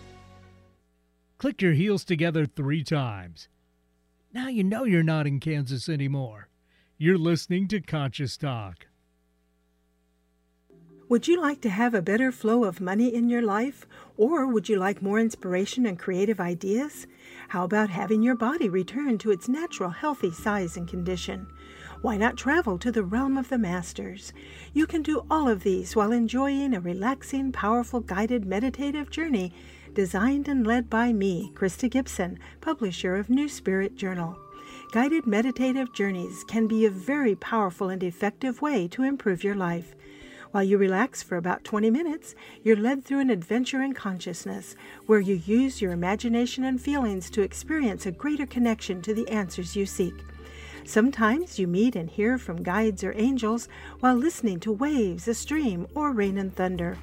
Click 1.41 1.59
your 1.59 1.73
heels 1.73 2.05
together 2.05 2.45
three 2.45 2.83
times. 2.83 3.49
Now 4.31 4.47
you 4.47 4.63
know 4.63 4.83
you're 4.83 5.01
not 5.01 5.25
in 5.25 5.39
Kansas 5.39 5.89
anymore. 5.89 6.49
You're 6.99 7.17
listening 7.17 7.67
to 7.69 7.81
Conscious 7.81 8.37
Talk. 8.37 8.85
Would 11.09 11.27
you 11.27 11.41
like 11.41 11.59
to 11.61 11.69
have 11.71 11.95
a 11.95 12.01
better 12.03 12.31
flow 12.31 12.63
of 12.63 12.79
money 12.79 13.11
in 13.11 13.27
your 13.27 13.41
life? 13.41 13.87
Or 14.17 14.45
would 14.45 14.69
you 14.69 14.77
like 14.77 15.01
more 15.01 15.19
inspiration 15.19 15.87
and 15.87 15.97
creative 15.97 16.39
ideas? 16.39 17.07
How 17.47 17.63
about 17.63 17.89
having 17.89 18.21
your 18.21 18.35
body 18.35 18.69
return 18.69 19.17
to 19.17 19.31
its 19.31 19.49
natural 19.49 19.89
healthy 19.89 20.31
size 20.31 20.77
and 20.77 20.87
condition? 20.87 21.47
Why 22.03 22.17
not 22.17 22.37
travel 22.37 22.77
to 22.77 22.91
the 22.91 23.03
realm 23.03 23.35
of 23.35 23.49
the 23.49 23.57
masters? 23.57 24.31
You 24.73 24.85
can 24.85 25.01
do 25.01 25.25
all 25.29 25.49
of 25.49 25.63
these 25.63 25.95
while 25.95 26.11
enjoying 26.11 26.75
a 26.75 26.79
relaxing, 26.79 27.51
powerful, 27.51 27.99
guided 27.99 28.45
meditative 28.45 29.09
journey 29.09 29.53
designed 29.93 30.47
and 30.47 30.65
led 30.65 30.89
by 30.89 31.11
me, 31.11 31.51
Krista 31.53 31.89
Gibson, 31.89 32.39
publisher 32.61 33.15
of 33.15 33.29
New 33.29 33.49
Spirit 33.49 33.95
Journal. 33.95 34.37
Guided 34.91 35.25
meditative 35.25 35.93
journeys 35.93 36.43
can 36.45 36.67
be 36.67 36.85
a 36.85 36.89
very 36.89 37.35
powerful 37.35 37.89
and 37.89 38.03
effective 38.03 38.61
way 38.61 38.87
to 38.89 39.03
improve 39.03 39.43
your 39.43 39.55
life. 39.55 39.95
While 40.51 40.63
you 40.63 40.77
relax 40.77 41.23
for 41.23 41.37
about 41.37 41.63
20 41.63 41.89
minutes, 41.89 42.35
you're 42.61 42.75
led 42.75 43.05
through 43.05 43.19
an 43.19 43.29
adventure 43.29 43.81
in 43.81 43.93
consciousness 43.93 44.75
where 45.05 45.21
you 45.21 45.35
use 45.35 45.81
your 45.81 45.93
imagination 45.93 46.65
and 46.65 46.79
feelings 46.79 47.29
to 47.29 47.41
experience 47.41 48.05
a 48.05 48.11
greater 48.11 48.45
connection 48.45 49.01
to 49.03 49.13
the 49.13 49.27
answers 49.29 49.77
you 49.77 49.85
seek. 49.85 50.15
Sometimes 50.85 51.59
you 51.59 51.67
meet 51.67 51.95
and 51.95 52.09
hear 52.09 52.37
from 52.37 52.63
guides 52.63 53.03
or 53.03 53.13
angels 53.15 53.67
while 53.99 54.15
listening 54.15 54.59
to 54.61 54.71
waves, 54.71 55.27
a 55.27 55.33
stream, 55.33 55.85
or 55.95 56.11
rain 56.11 56.37
and 56.37 56.55
thunder. 56.55 56.97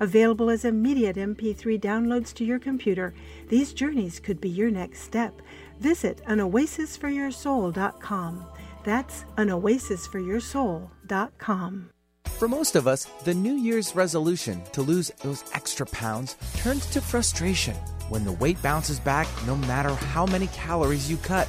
Available 0.00 0.50
as 0.50 0.64
immediate 0.64 1.14
MP3 1.16 1.80
downloads 1.80 2.34
to 2.34 2.44
your 2.44 2.58
computer, 2.58 3.14
these 3.48 3.72
journeys 3.72 4.18
could 4.20 4.40
be 4.40 4.48
your 4.48 4.70
next 4.70 5.02
step. 5.02 5.40
Visit 5.80 6.22
anoasisforyoursoul.com. 6.26 8.46
That's 8.84 9.24
anoasisforyoursoul.com. 9.36 11.90
For 12.24 12.48
most 12.48 12.74
of 12.76 12.88
us, 12.88 13.04
the 13.24 13.34
New 13.34 13.54
Year's 13.54 13.94
resolution 13.94 14.62
to 14.72 14.82
lose 14.82 15.10
those 15.22 15.44
extra 15.54 15.86
pounds 15.86 16.36
turns 16.56 16.84
to 16.86 17.00
frustration 17.00 17.76
when 18.08 18.24
the 18.24 18.32
weight 18.32 18.60
bounces 18.60 18.98
back 19.00 19.26
no 19.46 19.56
matter 19.56 19.90
how 19.90 20.26
many 20.26 20.48
calories 20.48 21.10
you 21.10 21.16
cut 21.18 21.48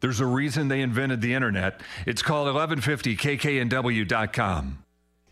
There's 0.00 0.20
a 0.20 0.26
reason 0.26 0.68
they 0.68 0.80
invented 0.80 1.20
the 1.20 1.34
internet. 1.34 1.80
It's 2.06 2.22
called 2.22 2.46
1150kknw.com. 2.54 4.84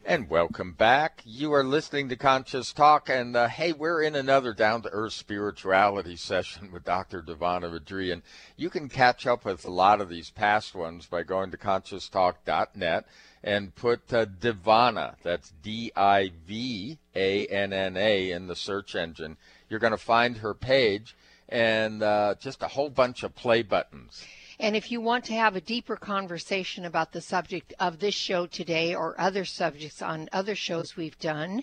And 0.05 0.29
welcome 0.31 0.72
back. 0.72 1.22
You 1.24 1.52
are 1.52 1.64
listening 1.64 2.09
to 2.11 2.16
Conscious 2.16 2.72
Talk, 2.72 3.09
and 3.09 3.37
uh, 3.37 3.48
hey, 3.48 3.72
we're 3.72 4.02
in 4.02 4.14
another 4.14 4.52
down 4.52 4.83
to 4.83 4.88
earth 4.90 5.14
spirituality 5.14 6.14
session 6.14 6.70
with 6.70 6.85
Dr. 6.85 7.22
Divana 7.22 7.76
Vidri. 7.76 8.12
And 8.12 8.22
you 8.57 8.70
can 8.70 8.88
catch 8.88 9.26
up 9.26 9.44
with 9.44 9.64
a 9.64 9.70
lot 9.70 10.00
of 10.00 10.09
these 10.09 10.31
past 10.31 10.76
ones 10.76 11.07
by 11.07 11.24
going 11.24 11.50
to 11.50 11.57
conscioustalk.net 11.57 13.07
and 13.42 13.74
put 13.74 14.12
uh, 14.12 14.26
Divana, 14.26 15.16
that's 15.24 15.52
D 15.62 15.90
I 15.96 16.31
V 16.46 16.98
A 17.14 17.46
N 17.46 17.72
N 17.72 17.96
A, 17.96 18.31
in 18.31 18.46
the 18.46 18.57
search 18.57 18.94
engine. 18.94 19.37
You're 19.68 19.81
going 19.81 19.92
to 19.92 19.96
find 19.96 20.37
her 20.38 20.55
page 20.55 21.16
and 21.48 22.02
uh, 22.02 22.35
just 22.38 22.62
a 22.62 22.68
whole 22.68 22.90
bunch 22.90 23.24
of 23.24 23.35
play 23.35 23.62
buttons. 23.62 24.24
And 24.59 24.75
if 24.75 24.90
you 24.90 25.01
want 25.03 25.27
to 25.27 25.35
have 25.35 25.55
a 25.55 25.61
deeper 25.61 25.97
conversation 25.97 26.87
about 26.87 27.12
the 27.12 27.21
subject 27.21 27.75
of 27.79 27.99
this 27.99 28.14
show 28.14 28.47
today 28.47 28.95
or 28.95 29.21
other 29.21 29.45
subjects 29.45 30.01
on 30.01 30.31
other 30.33 30.55
shows 30.55 30.97
we've 30.97 31.19
done, 31.19 31.62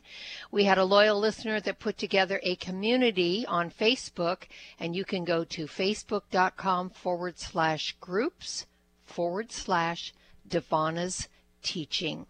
we 0.52 0.66
had 0.66 0.78
a 0.78 0.86
loyal 0.86 1.20
listener 1.20 1.60
that 1.62 1.80
put 1.80 1.98
together 1.98 2.40
a 2.44 2.56
community 2.58 3.46
on 3.48 3.72
Facebook, 3.72 4.44
and 4.80 4.96
you 4.96 5.06
can 5.06 5.24
go 5.24 5.44
to 5.44 5.66
facebook.com 5.66 6.92
forward 6.92 7.40
slash 7.40 7.96
groups 8.00 8.68
forward 9.06 9.52
slash 9.52 10.14
Divana's 10.48 11.28
teaching. 11.64 12.28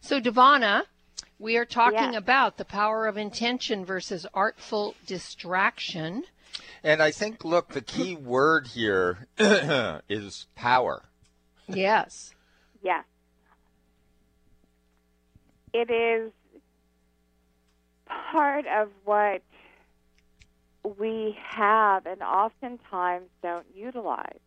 So, 0.00 0.20
Divana, 0.20 0.84
we 1.38 1.56
are 1.56 1.66
talking 1.66 2.14
about 2.14 2.56
the 2.56 2.64
power 2.64 3.06
of 3.06 3.16
intention 3.16 3.84
versus 3.84 4.26
artful 4.32 4.94
distraction. 5.06 6.24
And 6.82 7.02
I 7.02 7.10
think, 7.10 7.44
look, 7.44 7.70
the 7.70 7.80
key 7.80 8.16
word 8.22 8.68
here 8.68 9.26
is 9.38 10.46
power. 10.54 11.04
Yes. 11.68 12.34
Yes. 12.82 13.04
It 15.72 15.90
is 15.90 16.32
part 18.06 18.66
of 18.66 18.90
what 19.04 19.42
we 20.98 21.36
have 21.56 22.06
and 22.06 22.22
oftentimes 22.22 23.28
don't 23.42 23.66
utilize. 23.74 24.40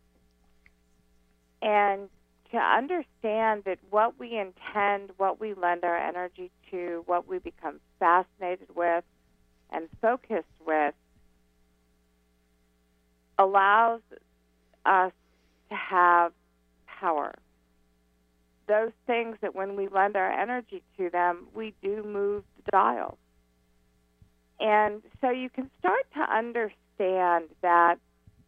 And 1.62 2.08
to 2.52 2.58
understand 2.58 3.64
that 3.64 3.78
what 3.90 4.18
we 4.20 4.38
intend, 4.38 5.10
what 5.16 5.40
we 5.40 5.54
lend 5.54 5.84
our 5.84 5.96
energy 5.96 6.50
to, 6.70 7.02
what 7.06 7.26
we 7.26 7.38
become 7.38 7.80
fascinated 7.98 8.68
with 8.74 9.04
and 9.70 9.88
focused 10.00 10.44
with 10.64 10.94
allows 13.38 14.00
us 14.84 15.12
to 15.68 15.74
have 15.74 16.32
power. 16.86 17.34
Those 18.68 18.92
things 19.06 19.36
that 19.42 19.54
when 19.54 19.76
we 19.76 19.88
lend 19.88 20.16
our 20.16 20.30
energy 20.30 20.82
to 20.98 21.10
them, 21.10 21.46
we 21.54 21.74
do 21.82 22.02
move 22.02 22.44
the 22.64 22.70
dial. 22.72 23.18
And 24.58 25.02
so 25.20 25.30
you 25.30 25.50
can 25.50 25.70
start 25.78 26.06
to 26.14 26.20
understand 26.20 27.44
that 27.62 27.98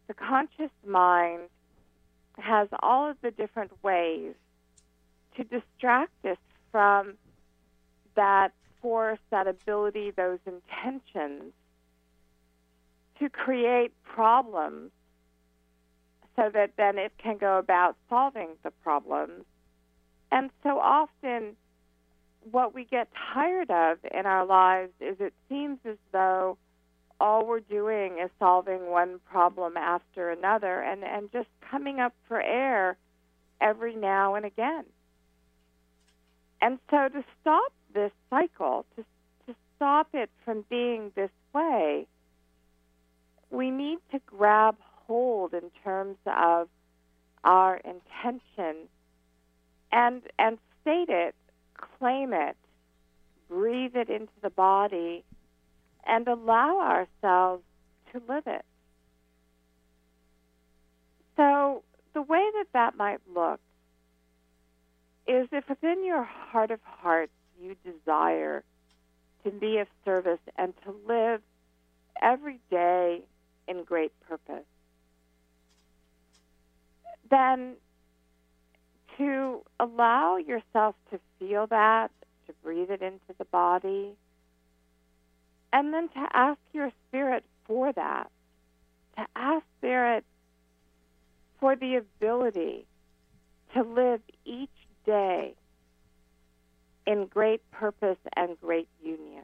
the 0.07 0.13
conscious 0.13 0.71
mind 0.85 1.41
has 2.37 2.67
all 2.81 3.09
of 3.09 3.17
the 3.21 3.31
different 3.31 3.71
ways 3.83 4.33
to 5.37 5.43
distract 5.43 6.25
us 6.25 6.37
from 6.71 7.13
that 8.15 8.51
force, 8.81 9.19
that 9.29 9.47
ability, 9.47 10.11
those 10.11 10.39
intentions 10.45 11.53
to 13.19 13.29
create 13.29 13.91
problems 14.03 14.91
so 16.35 16.49
that 16.53 16.71
then 16.77 16.97
it 16.97 17.11
can 17.21 17.37
go 17.37 17.57
about 17.57 17.95
solving 18.09 18.49
the 18.63 18.71
problems. 18.83 19.43
And 20.31 20.49
so 20.63 20.79
often 20.79 21.55
what 22.51 22.73
we 22.73 22.85
get 22.85 23.09
tired 23.33 23.69
of 23.69 23.97
in 24.11 24.25
our 24.25 24.45
lives 24.45 24.93
is 25.01 25.17
it 25.19 25.33
seems 25.49 25.79
as 25.85 25.97
though 26.11 26.57
all 27.19 27.45
we're 27.45 27.59
doing 27.59 28.19
is 28.23 28.29
solving 28.39 28.89
one 28.89 29.19
problem 29.29 29.75
after 29.75 30.29
another 30.29 30.79
and, 30.79 31.03
and 31.03 31.31
just 31.33 31.49
coming 31.69 31.99
up 31.99 32.13
for 32.27 32.41
air 32.41 32.97
every 33.59 33.95
now 33.95 34.35
and 34.35 34.45
again. 34.45 34.85
And 36.61 36.79
so 36.89 37.09
to 37.09 37.23
stop 37.41 37.73
this 37.93 38.11
cycle, 38.29 38.85
to, 38.95 39.03
to 39.47 39.55
stop 39.75 40.07
it 40.13 40.29
from 40.45 40.63
being 40.69 41.11
this 41.15 41.31
way, 41.53 42.07
we 43.49 43.71
need 43.71 43.99
to 44.11 44.19
grab 44.25 44.75
hold 45.07 45.53
in 45.53 45.71
terms 45.83 46.17
of 46.25 46.69
our 47.43 47.77
intention 47.77 48.87
and 49.91 50.21
and 50.37 50.57
state 50.81 51.09
it, 51.09 51.35
claim 51.97 52.33
it, 52.33 52.55
breathe 53.49 53.95
it 53.95 54.09
into 54.09 54.33
the 54.41 54.49
body, 54.49 55.23
and 56.05 56.27
allow 56.27 56.79
ourselves 56.79 57.63
to 58.11 58.21
live 58.27 58.43
it. 58.45 58.65
So 61.35 61.83
the 62.13 62.21
way 62.21 62.45
that 62.55 62.67
that 62.73 62.97
might 62.97 63.19
look 63.33 63.59
is 65.27 65.47
if 65.51 65.67
within 65.69 66.05
your 66.05 66.23
heart 66.23 66.71
of 66.71 66.79
hearts 66.83 67.31
you 67.61 67.75
desire 67.83 68.63
to 69.43 69.51
be 69.51 69.77
of 69.77 69.87
service 70.03 70.39
and 70.57 70.73
to 70.83 70.93
live 71.07 71.41
every 72.21 72.59
day 72.69 73.21
in 73.69 73.83
great 73.83 74.11
purpose, 74.27 74.65
then 77.29 77.75
to 79.17 79.61
allow 79.79 80.37
yourself 80.37 80.95
to 81.11 81.19
feel 81.37 81.67
that, 81.67 82.09
to 82.47 82.53
breathe 82.63 82.89
it 82.89 83.01
into 83.01 83.33
the 83.37 83.45
body, 83.45 84.15
and 85.71 85.93
then 85.93 86.09
to 86.09 86.27
ask 86.33 86.59
your 86.73 86.91
spirit 87.07 87.43
for 87.65 87.93
that, 87.93 88.31
to 89.17 89.25
ask 89.35 89.63
spirit 89.77 90.23
for 91.59 91.75
the 91.75 91.97
ability 91.97 92.85
to 93.73 93.83
live 93.83 94.21
each 94.45 94.69
day 95.05 95.53
in 97.05 97.25
great 97.25 97.61
purpose 97.71 98.17
and 98.35 98.59
great 98.61 98.87
union. 99.03 99.43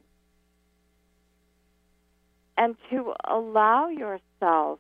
And 2.57 2.75
to 2.89 3.13
allow 3.25 3.89
yourself 3.89 4.79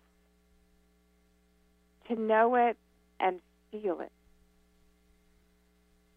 to 2.07 2.15
know 2.15 2.55
it 2.55 2.77
and 3.19 3.39
feel 3.71 3.99
it. 3.99 4.11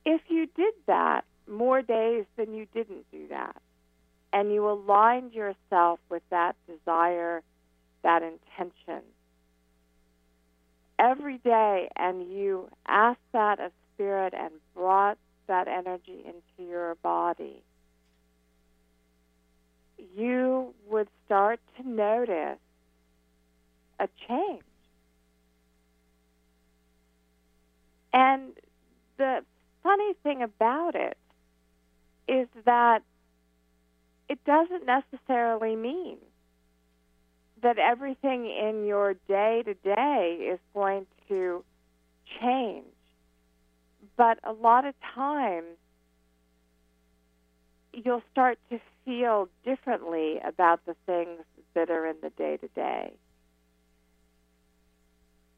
If 0.04 0.22
you 0.28 0.46
did 0.56 0.74
that 0.86 1.24
more 1.48 1.82
days 1.82 2.24
than 2.36 2.54
you 2.54 2.66
didn't 2.72 3.10
do 3.10 3.28
that, 3.28 3.56
and 4.32 4.52
you 4.52 4.68
aligned 4.68 5.32
yourself 5.32 5.98
with 6.10 6.22
that 6.30 6.54
desire, 6.66 7.42
that 8.02 8.22
intention, 8.22 9.02
every 10.98 11.38
day, 11.38 11.88
and 11.96 12.30
you 12.30 12.68
asked 12.86 13.18
that 13.32 13.60
of 13.60 13.72
spirit 13.94 14.34
and 14.36 14.52
brought 14.74 15.18
that 15.46 15.66
energy 15.66 16.24
into 16.24 16.70
your 16.70 16.94
body, 16.96 17.62
you 20.16 20.74
would 20.88 21.08
start 21.26 21.60
to 21.76 21.88
notice 21.88 22.58
a 24.00 24.08
change. 24.28 24.62
And 28.12 28.52
the 29.16 29.44
funny 29.82 30.14
thing 30.22 30.42
about 30.42 30.94
it 30.94 31.16
is 32.26 32.48
that 32.64 33.02
it 34.28 34.38
doesn't 34.44 34.84
necessarily 34.86 35.76
mean 35.76 36.18
that 37.62 37.78
everything 37.78 38.46
in 38.46 38.86
your 38.86 39.14
day 39.26 39.62
to 39.64 39.74
day 39.74 40.50
is 40.52 40.60
going 40.74 41.06
to 41.28 41.64
change. 42.40 42.84
But 44.16 44.38
a 44.44 44.52
lot 44.52 44.84
of 44.84 44.94
times, 45.14 45.76
you'll 47.92 48.22
start 48.30 48.58
to 48.70 48.80
feel 49.08 49.48
differently 49.64 50.38
about 50.46 50.84
the 50.84 50.94
things 51.06 51.40
that 51.74 51.88
are 51.88 52.06
in 52.06 52.16
the 52.22 52.28
day 52.28 52.58
to 52.58 52.68
day. 52.68 53.10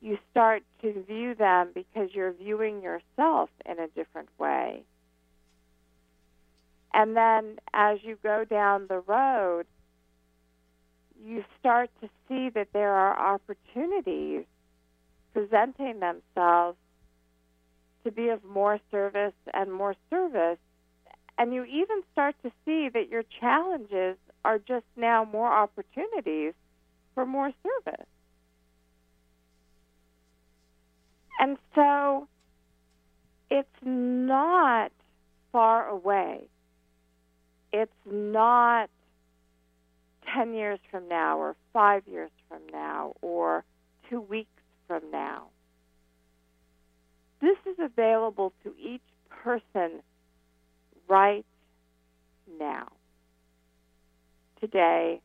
You 0.00 0.18
start 0.30 0.62
to 0.82 1.02
view 1.02 1.34
them 1.34 1.70
because 1.74 2.10
you're 2.12 2.32
viewing 2.32 2.80
yourself 2.80 3.50
in 3.66 3.80
a 3.80 3.88
different 3.88 4.28
way. 4.38 4.84
And 6.94 7.16
then 7.16 7.58
as 7.74 7.98
you 8.02 8.16
go 8.22 8.44
down 8.44 8.86
the 8.88 9.00
road, 9.00 9.66
you 11.20 11.44
start 11.58 11.90
to 12.02 12.08
see 12.28 12.50
that 12.50 12.68
there 12.72 12.94
are 12.94 13.34
opportunities 13.34 14.44
presenting 15.32 15.98
themselves 15.98 16.78
to 18.04 18.12
be 18.12 18.28
of 18.28 18.44
more 18.44 18.78
service 18.92 19.34
and 19.52 19.72
more 19.72 19.96
service. 20.08 20.58
And 21.40 21.54
you 21.54 21.64
even 21.64 22.02
start 22.12 22.34
to 22.42 22.50
see 22.66 22.90
that 22.92 23.08
your 23.08 23.22
challenges 23.40 24.18
are 24.44 24.58
just 24.58 24.84
now 24.94 25.24
more 25.24 25.50
opportunities 25.50 26.52
for 27.14 27.24
more 27.24 27.50
service. 27.62 28.06
And 31.38 31.56
so 31.74 32.28
it's 33.50 33.68
not 33.80 34.92
far 35.50 35.88
away. 35.88 36.42
It's 37.72 37.90
not 38.04 38.90
10 40.34 40.52
years 40.52 40.78
from 40.90 41.08
now 41.08 41.38
or 41.38 41.56
five 41.72 42.02
years 42.06 42.30
from 42.50 42.60
now 42.70 43.14
or 43.22 43.64
two 44.10 44.20
weeks 44.20 44.50
from 44.86 45.10
now. 45.10 45.46
This 47.40 47.56
is 47.64 47.78
available 47.78 48.52
to 48.62 48.74
each 48.78 49.00
person 49.30 50.02
right 51.10 51.44
now. 52.58 52.86
Today, 54.60 55.20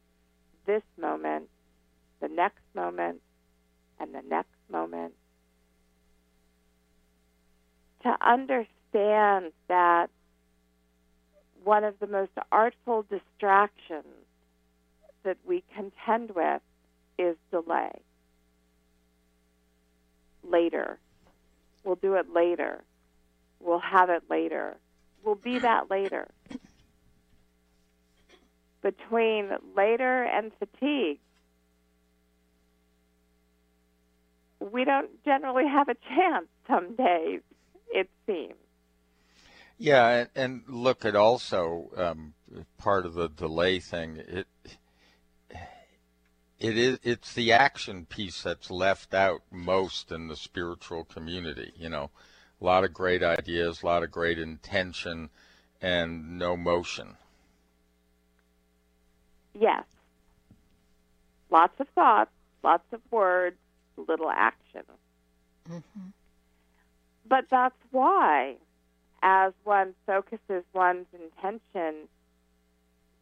this 0.65 0.81
moment, 0.99 1.45
the 2.21 2.27
next 2.27 2.63
moment, 2.73 3.21
and 3.99 4.13
the 4.13 4.23
next 4.27 4.49
moment. 4.69 5.13
To 8.03 8.17
understand 8.19 9.51
that 9.67 10.09
one 11.63 11.83
of 11.83 11.93
the 11.99 12.07
most 12.07 12.31
artful 12.51 13.05
distractions 13.09 14.05
that 15.23 15.37
we 15.45 15.63
contend 15.75 16.31
with 16.35 16.61
is 17.19 17.35
delay. 17.51 17.91
Later. 20.43 20.97
We'll 21.83 21.95
do 21.95 22.15
it 22.15 22.33
later. 22.33 22.83
We'll 23.59 23.79
have 23.79 24.09
it 24.09 24.23
later. 24.29 24.77
We'll 25.25 25.35
be 25.35 25.57
that 25.59 25.89
later. 25.89 26.27
Between 28.83 29.49
later 29.75 30.23
and 30.23 30.51
fatigue, 30.59 31.19
we 34.59 34.85
don't 34.85 35.09
generally 35.25 35.67
have 35.67 35.89
a 35.89 35.95
chance 36.15 36.45
some 36.67 36.95
days, 36.95 37.41
it 37.89 38.09
seems. 38.27 38.53
Yeah, 39.79 40.07
and, 40.09 40.29
and 40.35 40.63
look 40.67 41.03
at 41.03 41.15
also 41.15 41.89
um, 41.97 42.33
part 42.77 43.07
of 43.07 43.15
the 43.15 43.27
delay 43.27 43.79
thing. 43.79 44.21
It 44.27 44.47
it 46.59 46.77
is 46.77 46.99
it's 47.03 47.33
the 47.33 47.51
action 47.51 48.05
piece 48.05 48.43
that's 48.43 48.71
left 48.71 49.13
out 49.13 49.41
most 49.51 50.11
in 50.11 50.27
the 50.27 50.35
spiritual 50.35 51.03
community. 51.03 51.73
You 51.75 51.89
know, 51.89 52.11
a 52.61 52.63
lot 52.63 52.83
of 52.83 52.93
great 52.93 53.23
ideas, 53.23 53.81
a 53.81 53.85
lot 53.85 54.03
of 54.03 54.11
great 54.11 54.39
intention, 54.39 55.29
and 55.81 56.37
no 56.37 56.55
motion. 56.55 57.17
Yes, 59.53 59.83
lots 61.49 61.79
of 61.79 61.87
thoughts, 61.89 62.31
lots 62.63 62.85
of 62.91 63.01
words, 63.11 63.57
little 63.97 64.29
action. 64.29 64.83
Mm-hmm. 65.69 66.09
But 67.27 67.45
that's 67.49 67.75
why 67.91 68.55
as 69.23 69.53
one 69.63 69.95
focuses 70.05 70.63
one's 70.73 71.07
intention, 71.13 72.07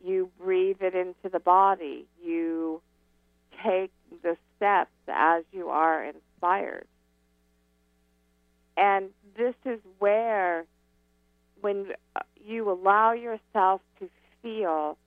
you 0.03 0.29
breathe 0.37 0.81
it 0.81 0.95
into 0.95 1.29
the 1.31 1.39
body. 1.39 2.05
You 2.21 2.81
take 3.63 3.91
the 4.21 4.35
steps 4.57 4.91
as 5.07 5.43
you 5.53 5.69
are 5.69 6.03
inspired. 6.03 6.87
And 8.77 9.09
this 9.37 9.55
is 9.65 9.79
where, 9.99 10.65
when 11.61 11.87
you 12.43 12.69
allow 12.71 13.13
yourself 13.13 13.81
to 13.99 14.09
feel 14.41 14.97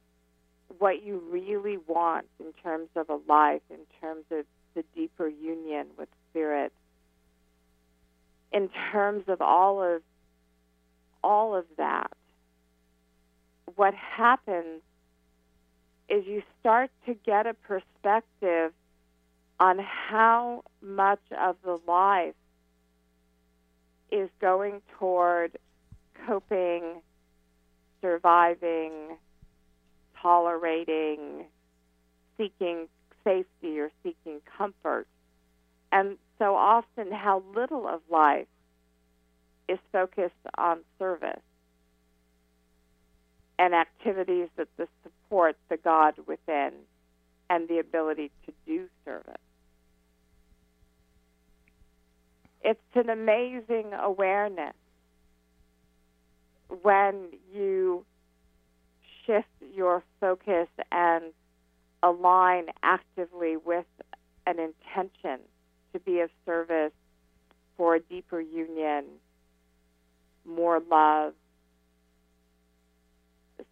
what 0.78 1.02
you 1.04 1.22
really 1.30 1.78
want 1.86 2.26
in 2.40 2.52
terms 2.62 2.88
of 2.96 3.08
a 3.08 3.18
life, 3.28 3.62
in 3.70 3.80
terms 4.00 4.24
of 4.30 4.44
the 4.74 4.84
deeper 4.94 5.28
union 5.28 5.86
with 5.98 6.08
spirit, 6.30 6.72
in 8.52 8.70
terms 8.92 9.24
of 9.28 9.40
all 9.40 9.82
of 9.82 10.02
all 11.22 11.56
of 11.56 11.64
that, 11.76 12.10
what 13.74 13.94
happens 13.94 14.82
is 16.08 16.24
you 16.26 16.42
start 16.60 16.90
to 17.04 17.14
get 17.14 17.46
a 17.46 17.54
perspective 17.54 18.72
on 19.58 19.78
how 19.78 20.62
much 20.80 21.20
of 21.36 21.56
the 21.64 21.78
life 21.86 22.34
is 24.10 24.28
going 24.40 24.82
toward 24.98 25.58
coping, 26.26 27.02
surviving, 28.00 29.16
tolerating, 30.20 31.44
seeking 32.36 32.88
safety 33.24 33.80
or 33.80 33.90
seeking 34.02 34.40
comfort. 34.56 35.06
And 35.92 36.16
so 36.38 36.54
often, 36.54 37.12
how 37.12 37.42
little 37.54 37.86
of 37.86 38.00
life 38.10 38.46
is 39.68 39.78
focused 39.92 40.34
on 40.56 40.80
service 40.98 41.40
and 43.58 43.74
activities 43.74 44.48
that 44.56 44.68
support 45.02 45.56
the 45.68 45.76
God 45.76 46.14
within 46.26 46.72
and 47.48 47.68
the 47.68 47.78
ability 47.78 48.30
to 48.46 48.52
do 48.66 48.86
service. 49.04 49.34
It's 52.68 52.80
an 52.96 53.10
amazing 53.10 53.92
awareness 53.92 54.74
when 56.82 57.28
you 57.54 58.04
shift 59.24 59.46
your 59.72 60.02
focus 60.20 60.66
and 60.90 61.26
align 62.02 62.64
actively 62.82 63.56
with 63.56 63.86
an 64.48 64.56
intention 64.58 65.38
to 65.92 66.00
be 66.00 66.18
of 66.18 66.30
service 66.44 66.90
for 67.76 67.94
a 67.94 68.00
deeper 68.00 68.40
union, 68.40 69.04
more 70.44 70.82
love, 70.90 71.34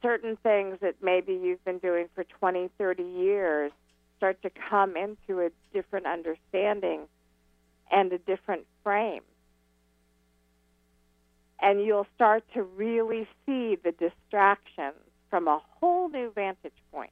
certain 0.03 0.37
things 0.45 0.79
that 0.83 0.95
maybe 1.03 1.33
you've 1.33 1.65
been 1.65 1.79
doing 1.79 2.07
for 2.15 2.23
20, 2.23 2.71
30 2.79 3.03
years 3.03 3.73
start 4.19 4.41
to 4.43 4.51
come 4.71 4.97
into 4.97 5.41
a 5.41 5.51
different 5.73 6.07
understanding 6.07 7.09
and 7.91 8.13
a 8.13 8.19
different 8.19 8.67
frame. 8.83 9.23
And 11.61 11.85
you'll 11.85 12.07
start 12.15 12.45
to 12.55 12.63
really 12.63 13.27
see 13.47 13.77
the 13.83 13.93
distractions 13.93 14.97
from 15.31 15.49
a 15.49 15.61
whole 15.81 16.09
new 16.09 16.31
vantage 16.35 16.73
point. 16.93 17.11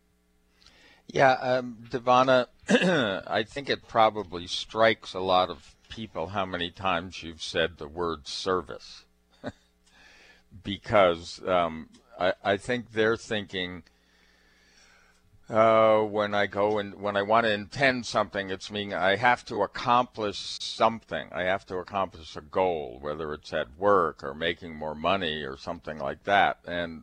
Yeah, 1.06 1.32
um, 1.32 1.78
Devana, 1.90 2.46
I 3.26 3.42
think 3.42 3.68
it 3.68 3.88
probably 3.88 4.46
strikes 4.46 5.14
a 5.14 5.20
lot 5.20 5.50
of 5.50 5.74
people 5.88 6.28
how 6.28 6.46
many 6.46 6.70
times 6.70 7.22
you've 7.22 7.42
said 7.42 7.78
the 7.78 7.88
word 7.88 8.26
service. 8.26 9.04
because 10.62 11.40
um, 11.46 11.88
I, 12.18 12.34
I 12.44 12.56
think 12.56 12.92
they're 12.92 13.16
thinking 13.16 13.82
uh, 15.52 16.00
when 16.00 16.34
I 16.34 16.46
go 16.46 16.78
and 16.78 16.94
when 17.00 17.14
I 17.14 17.22
want 17.22 17.44
to 17.44 17.52
intend 17.52 18.06
something, 18.06 18.48
it's 18.48 18.70
meaning 18.70 18.94
I 18.94 19.16
have 19.16 19.44
to 19.46 19.62
accomplish 19.62 20.38
something. 20.38 21.28
I 21.30 21.42
have 21.42 21.66
to 21.66 21.76
accomplish 21.76 22.36
a 22.36 22.40
goal, 22.40 22.98
whether 23.00 23.34
it's 23.34 23.52
at 23.52 23.78
work 23.78 24.24
or 24.24 24.34
making 24.34 24.74
more 24.74 24.94
money 24.94 25.42
or 25.42 25.58
something 25.58 25.98
like 25.98 26.24
that. 26.24 26.58
And 26.66 27.02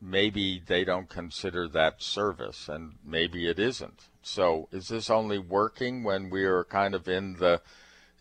maybe 0.00 0.60
they 0.66 0.84
don't 0.84 1.08
consider 1.08 1.68
that 1.68 2.02
service, 2.02 2.68
and 2.68 2.94
maybe 3.04 3.48
it 3.48 3.60
isn't. 3.60 4.08
So, 4.22 4.68
is 4.72 4.88
this 4.88 5.08
only 5.08 5.38
working 5.38 6.02
when 6.02 6.30
we 6.30 6.44
are 6.44 6.64
kind 6.64 6.94
of 6.94 7.08
in 7.08 7.34
the 7.34 7.60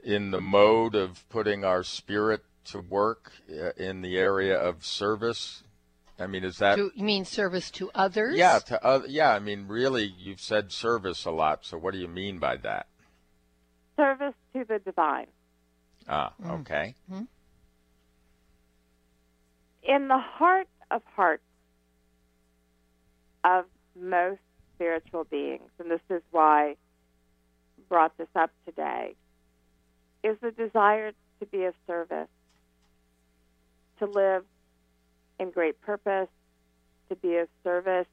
in 0.03 0.29
the 0.29 0.41
mode 0.41 0.93
of 0.93 1.27
putting 1.29 1.65
our 1.65 1.83
spirit 1.83 2.43
to 2.65 2.79
work 2.79 3.31
uh, 3.51 3.71
in 3.77 4.01
the 4.01 4.17
area 4.17 4.57
of 4.57 4.85
service 4.85 5.63
I 6.19 6.27
mean, 6.27 6.43
is 6.43 6.57
that 6.57 6.77
to, 6.77 6.91
you 6.95 7.03
mean 7.03 7.25
service 7.25 7.69
to 7.71 7.91
others? 7.93 8.37
Yeah, 8.37 8.59
to 8.59 8.83
uh, 8.83 9.01
yeah. 9.07 9.31
I 9.31 9.39
mean, 9.39 9.67
really, 9.67 10.13
you've 10.17 10.41
said 10.41 10.71
service 10.71 11.25
a 11.25 11.31
lot. 11.31 11.63
So, 11.63 11.77
what 11.77 11.93
do 11.93 11.99
you 11.99 12.07
mean 12.07 12.39
by 12.39 12.57
that? 12.57 12.87
Service 13.95 14.33
to 14.53 14.65
the 14.65 14.79
divine. 14.79 15.27
Ah, 16.07 16.33
okay. 16.43 16.95
Mm-hmm. 17.11 17.23
In 19.83 20.07
the 20.07 20.17
heart 20.17 20.67
of 20.89 21.01
hearts 21.15 21.43
of 23.43 23.65
most 23.99 24.41
spiritual 24.75 25.23
beings, 25.25 25.69
and 25.79 25.91
this 25.91 26.01
is 26.09 26.21
why 26.31 26.69
I 26.69 26.75
brought 27.89 28.17
this 28.17 28.27
up 28.35 28.51
today, 28.65 29.15
is 30.23 30.37
the 30.41 30.51
desire 30.51 31.11
to 31.39 31.45
be 31.45 31.65
of 31.65 31.73
service, 31.85 32.27
to 33.99 34.05
live 34.05 34.43
in 35.39 35.51
great 35.51 35.79
purpose, 35.81 36.29
to 37.09 37.15
be 37.15 37.37
of 37.37 37.47
service, 37.63 38.07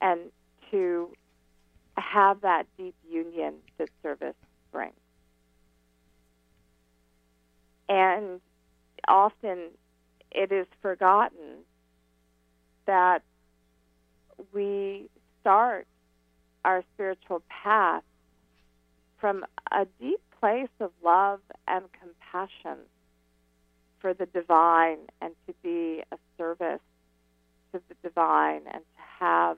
and 0.00 0.20
to 0.70 1.10
have 1.96 2.40
that 2.42 2.66
deep 2.76 2.94
union 3.10 3.54
that 3.78 3.88
service 4.02 4.34
brings. 4.72 4.94
And 7.88 8.40
often 9.08 9.58
it 10.30 10.52
is 10.52 10.66
forgotten 10.80 11.64
that 12.86 13.22
we 14.52 15.08
start 15.40 15.86
our 16.64 16.84
spiritual 16.94 17.42
path 17.48 18.04
from 19.18 19.44
a 19.72 19.86
deep 20.00 20.20
place 20.40 20.68
of 20.80 20.90
love 21.04 21.40
and 21.66 21.84
compassion 22.00 22.78
for 24.00 24.14
the 24.14 24.26
divine 24.26 24.98
and 25.20 25.34
to 25.46 25.54
be 25.62 26.02
a 26.12 26.16
service 26.38 26.80
to 27.72 27.80
the 27.88 27.94
divine 28.02 28.62
and 28.72 28.82
to 28.82 29.02
have 29.18 29.56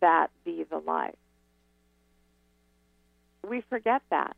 that 0.00 0.28
be 0.44 0.64
the 0.64 0.78
life. 0.78 1.14
We 3.48 3.62
forget 3.68 4.02
that. 4.10 4.36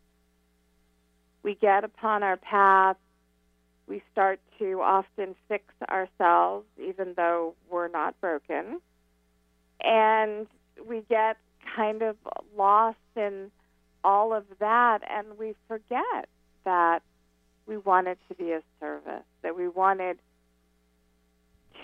We 1.42 1.56
get 1.56 1.84
upon 1.84 2.22
our 2.22 2.36
path, 2.36 2.96
we 3.88 4.02
start 4.12 4.38
to 4.58 4.80
often 4.80 5.34
fix 5.48 5.64
ourselves, 5.90 6.66
even 6.80 7.14
though 7.16 7.54
we're 7.68 7.88
not 7.88 8.18
broken, 8.20 8.80
and 9.82 10.46
we 10.86 11.02
get 11.08 11.36
kind 11.76 12.02
of 12.02 12.16
lost 12.56 12.96
in 13.16 13.50
all 14.04 14.32
of 14.32 14.44
that, 14.60 15.00
and 15.10 15.36
we 15.38 15.54
forget 15.68 16.28
that 16.64 17.02
we 17.66 17.76
wanted 17.76 18.18
to 18.28 18.34
be 18.34 18.52
of 18.52 18.62
service, 18.80 19.24
that 19.42 19.56
we 19.56 19.68
wanted 19.68 20.18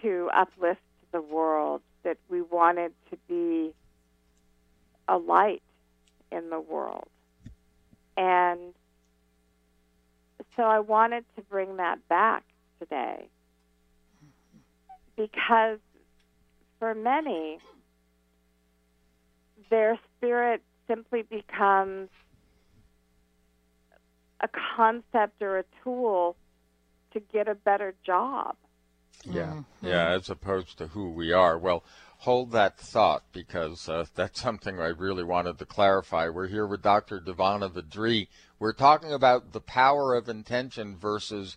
to 0.02 0.30
uplift 0.34 0.80
the 1.12 1.20
world, 1.20 1.82
that 2.04 2.18
we 2.28 2.42
wanted 2.42 2.92
to 3.10 3.16
be 3.28 3.72
a 5.08 5.16
light 5.16 5.62
in 6.30 6.50
the 6.50 6.60
world. 6.60 7.08
And 8.16 8.74
so 10.56 10.64
I 10.64 10.80
wanted 10.80 11.24
to 11.36 11.42
bring 11.42 11.76
that 11.76 12.06
back 12.08 12.42
today 12.80 13.28
because 15.16 15.78
for 16.78 16.94
many, 16.94 17.58
their 19.70 19.98
spirit 20.16 20.62
simply 20.86 21.22
becomes 21.22 22.08
a 24.40 24.48
concept 24.76 25.42
or 25.42 25.58
a 25.58 25.64
tool 25.82 26.36
to 27.12 27.20
get 27.20 27.48
a 27.48 27.54
better 27.54 27.94
job. 28.04 28.56
Yeah, 29.24 29.46
mm-hmm. 29.46 29.86
yeah, 29.86 30.10
as 30.10 30.30
opposed 30.30 30.78
to 30.78 30.88
who 30.88 31.10
we 31.10 31.32
are. 31.32 31.58
Well, 31.58 31.82
hold 32.18 32.52
that 32.52 32.78
thought 32.78 33.24
because 33.32 33.88
uh, 33.88 34.04
that's 34.14 34.40
something 34.40 34.80
I 34.80 34.88
really 34.88 35.24
wanted 35.24 35.58
to 35.58 35.66
clarify. 35.66 36.28
We're 36.28 36.48
here 36.48 36.66
with 36.66 36.82
Dr. 36.82 37.20
Devana 37.20 37.70
Vadri. 37.70 38.28
We're 38.58 38.72
talking 38.72 39.12
about 39.12 39.52
the 39.52 39.60
power 39.60 40.14
of 40.14 40.28
intention 40.28 40.96
versus 40.96 41.56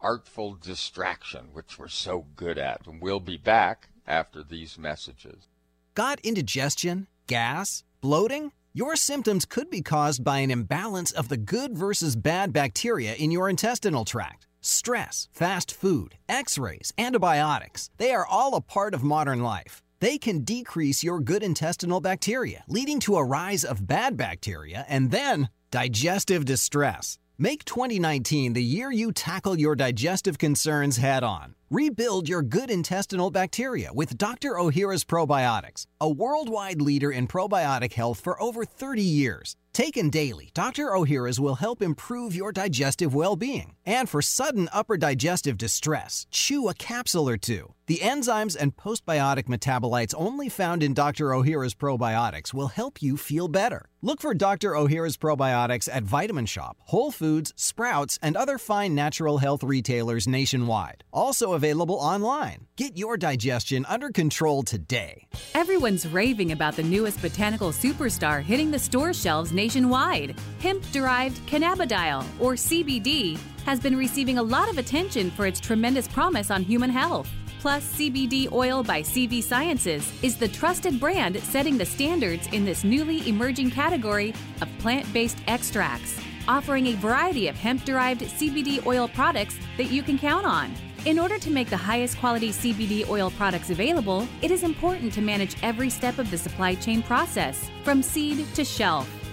artful 0.00 0.54
distraction, 0.54 1.48
which 1.52 1.78
we're 1.78 1.88
so 1.88 2.26
good 2.36 2.58
at. 2.58 2.86
And 2.86 3.00
we'll 3.00 3.20
be 3.20 3.36
back 3.36 3.88
after 4.06 4.42
these 4.42 4.78
messages. 4.78 5.48
Got 5.94 6.20
indigestion, 6.20 7.08
gas, 7.26 7.84
bloating? 8.00 8.52
Your 8.72 8.94
symptoms 8.94 9.46
could 9.46 9.68
be 9.68 9.82
caused 9.82 10.22
by 10.22 10.38
an 10.38 10.52
imbalance 10.52 11.10
of 11.10 11.28
the 11.28 11.36
good 11.36 11.76
versus 11.76 12.14
bad 12.14 12.52
bacteria 12.52 13.14
in 13.14 13.32
your 13.32 13.50
intestinal 13.50 14.04
tract. 14.04 14.46
Stress, 14.60 15.28
fast 15.32 15.72
food, 15.74 16.14
x 16.28 16.56
rays, 16.56 16.92
antibiotics, 16.96 17.90
they 17.96 18.12
are 18.12 18.24
all 18.24 18.54
a 18.54 18.60
part 18.60 18.94
of 18.94 19.02
modern 19.02 19.42
life. 19.42 19.82
They 19.98 20.18
can 20.18 20.44
decrease 20.44 21.02
your 21.02 21.18
good 21.18 21.42
intestinal 21.42 22.00
bacteria, 22.00 22.62
leading 22.68 23.00
to 23.00 23.16
a 23.16 23.24
rise 23.24 23.64
of 23.64 23.88
bad 23.88 24.16
bacteria 24.16 24.86
and 24.88 25.10
then 25.10 25.48
digestive 25.72 26.44
distress. 26.44 27.18
Make 27.42 27.64
2019 27.64 28.52
the 28.52 28.62
year 28.62 28.92
you 28.92 29.12
tackle 29.12 29.58
your 29.58 29.74
digestive 29.74 30.36
concerns 30.36 30.98
head 30.98 31.24
on. 31.24 31.54
Rebuild 31.70 32.28
your 32.28 32.42
good 32.42 32.70
intestinal 32.70 33.30
bacteria 33.30 33.94
with 33.94 34.18
Dr. 34.18 34.56
Ohhira's 34.56 35.06
Probiotics, 35.06 35.86
a 36.02 36.10
worldwide 36.10 36.82
leader 36.82 37.10
in 37.10 37.26
probiotic 37.26 37.94
health 37.94 38.20
for 38.20 38.36
over 38.42 38.66
30 38.66 39.02
years. 39.02 39.56
Taken 39.72 40.10
daily, 40.10 40.50
Dr. 40.52 40.86
Ohhira's 40.86 41.38
will 41.38 41.54
help 41.54 41.80
improve 41.80 42.34
your 42.34 42.50
digestive 42.50 43.14
well 43.14 43.36
being. 43.36 43.74
And 43.86 44.08
for 44.08 44.20
sudden 44.20 44.68
upper 44.72 44.96
digestive 44.96 45.56
distress, 45.56 46.26
chew 46.30 46.68
a 46.68 46.74
capsule 46.74 47.28
or 47.28 47.36
two. 47.36 47.74
The 47.86 47.98
enzymes 47.98 48.56
and 48.56 48.76
postbiotic 48.76 49.44
metabolites 49.48 50.14
only 50.16 50.48
found 50.48 50.82
in 50.82 50.94
Dr. 50.94 51.30
Ohhira's 51.30 51.74
probiotics 51.74 52.54
will 52.54 52.68
help 52.68 53.02
you 53.02 53.16
feel 53.16 53.48
better. 53.48 53.86
Look 54.00 54.20
for 54.20 54.32
Dr. 54.32 54.70
Ohhira's 54.72 55.16
probiotics 55.16 55.88
at 55.92 56.04
Vitamin 56.04 56.46
Shoppe, 56.46 56.76
Whole 56.82 57.10
Foods, 57.10 57.52
Sprouts, 57.56 58.16
and 58.22 58.36
other 58.36 58.58
fine 58.58 58.94
natural 58.94 59.38
health 59.38 59.64
retailers 59.64 60.28
nationwide. 60.28 61.02
Also 61.12 61.52
available 61.54 61.96
online. 61.96 62.68
Get 62.76 62.96
your 62.96 63.16
digestion 63.16 63.84
under 63.88 64.10
control 64.10 64.62
today. 64.62 65.26
Everyone's 65.54 66.06
raving 66.06 66.52
about 66.52 66.76
the 66.76 66.84
newest 66.84 67.20
botanical 67.20 67.72
superstar 67.72 68.40
hitting 68.40 68.70
the 68.70 68.78
store 68.78 69.12
shelves 69.12 69.52
nationwide. 69.60 70.34
Hemp 70.60 70.82
derived 70.90 71.38
cannabidiol, 71.46 72.24
or 72.38 72.54
CBD, 72.54 73.38
has 73.66 73.78
been 73.78 73.94
receiving 73.94 74.38
a 74.38 74.42
lot 74.42 74.70
of 74.70 74.78
attention 74.78 75.30
for 75.30 75.44
its 75.46 75.60
tremendous 75.60 76.08
promise 76.08 76.50
on 76.50 76.62
human 76.62 76.88
health. 76.88 77.28
Plus, 77.60 77.84
CBD 77.96 78.50
Oil 78.52 78.82
by 78.82 79.02
CV 79.02 79.42
Sciences 79.42 80.10
is 80.22 80.38
the 80.38 80.48
trusted 80.48 80.98
brand 80.98 81.36
setting 81.42 81.76
the 81.76 81.84
standards 81.84 82.46
in 82.52 82.64
this 82.64 82.84
newly 82.84 83.28
emerging 83.28 83.70
category 83.70 84.32
of 84.62 84.68
plant 84.78 85.06
based 85.12 85.36
extracts, 85.46 86.18
offering 86.48 86.86
a 86.86 86.94
variety 86.94 87.48
of 87.48 87.56
hemp 87.56 87.84
derived 87.84 88.22
CBD 88.22 88.86
oil 88.86 89.08
products 89.08 89.58
that 89.76 89.90
you 89.90 90.02
can 90.02 90.18
count 90.18 90.46
on. 90.46 90.72
In 91.04 91.18
order 91.18 91.38
to 91.38 91.50
make 91.50 91.68
the 91.68 91.84
highest 91.90 92.18
quality 92.18 92.48
CBD 92.48 93.06
oil 93.10 93.30
products 93.30 93.68
available, 93.68 94.26
it 94.40 94.50
is 94.50 94.62
important 94.62 95.12
to 95.12 95.20
manage 95.20 95.56
every 95.62 95.90
step 95.90 96.18
of 96.18 96.30
the 96.30 96.38
supply 96.38 96.74
chain 96.76 97.02
process, 97.02 97.68
from 97.84 98.02
seed 98.02 98.46
to 98.54 98.64
shelf. 98.64 99.19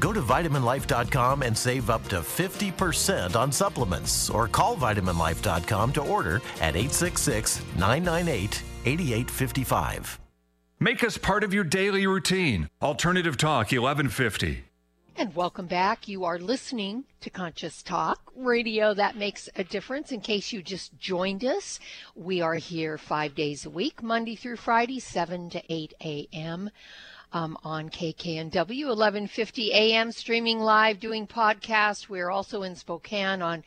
Go 0.00 0.12
to 0.12 0.20
vitaminlife.com 0.20 1.42
and 1.42 1.56
save 1.56 1.90
up 1.90 2.06
to 2.08 2.16
50% 2.20 3.36
on 3.36 3.52
supplements 3.52 4.30
or 4.30 4.48
call 4.48 4.76
vitaminlife.com 4.76 5.92
to 5.92 6.02
order 6.02 6.36
at 6.60 6.76
866 6.76 7.62
998 7.78 8.62
8855. 8.84 10.20
Make 10.78 11.02
us 11.02 11.16
part 11.16 11.42
of 11.42 11.54
your 11.54 11.64
daily 11.64 12.06
routine. 12.06 12.68
Alternative 12.82 13.36
Talk 13.36 13.72
1150. 13.72 14.65
And 15.18 15.34
welcome 15.34 15.66
back. 15.66 16.08
You 16.08 16.24
are 16.24 16.38
listening 16.38 17.04
to 17.22 17.30
Conscious 17.30 17.82
Talk, 17.82 18.30
radio 18.36 18.92
that 18.92 19.16
makes 19.16 19.48
a 19.56 19.64
difference. 19.64 20.12
In 20.12 20.20
case 20.20 20.52
you 20.52 20.62
just 20.62 20.98
joined 20.98 21.42
us, 21.42 21.80
we 22.14 22.42
are 22.42 22.56
here 22.56 22.98
five 22.98 23.34
days 23.34 23.64
a 23.64 23.70
week, 23.70 24.02
Monday 24.02 24.36
through 24.36 24.56
Friday, 24.56 25.00
7 25.00 25.48
to 25.50 25.62
8 25.68 25.94
a.m 26.04 26.70
um, 27.32 27.56
on 27.64 27.90
KKNW 27.90 28.86
1150 28.86 29.72
AM, 29.72 30.12
streaming 30.12 30.60
live, 30.60 31.00
doing 31.00 31.26
podcasts. 31.26 32.08
We're 32.08 32.30
also 32.30 32.62
in 32.62 32.76
Spokane 32.76 33.42
on 33.42 33.64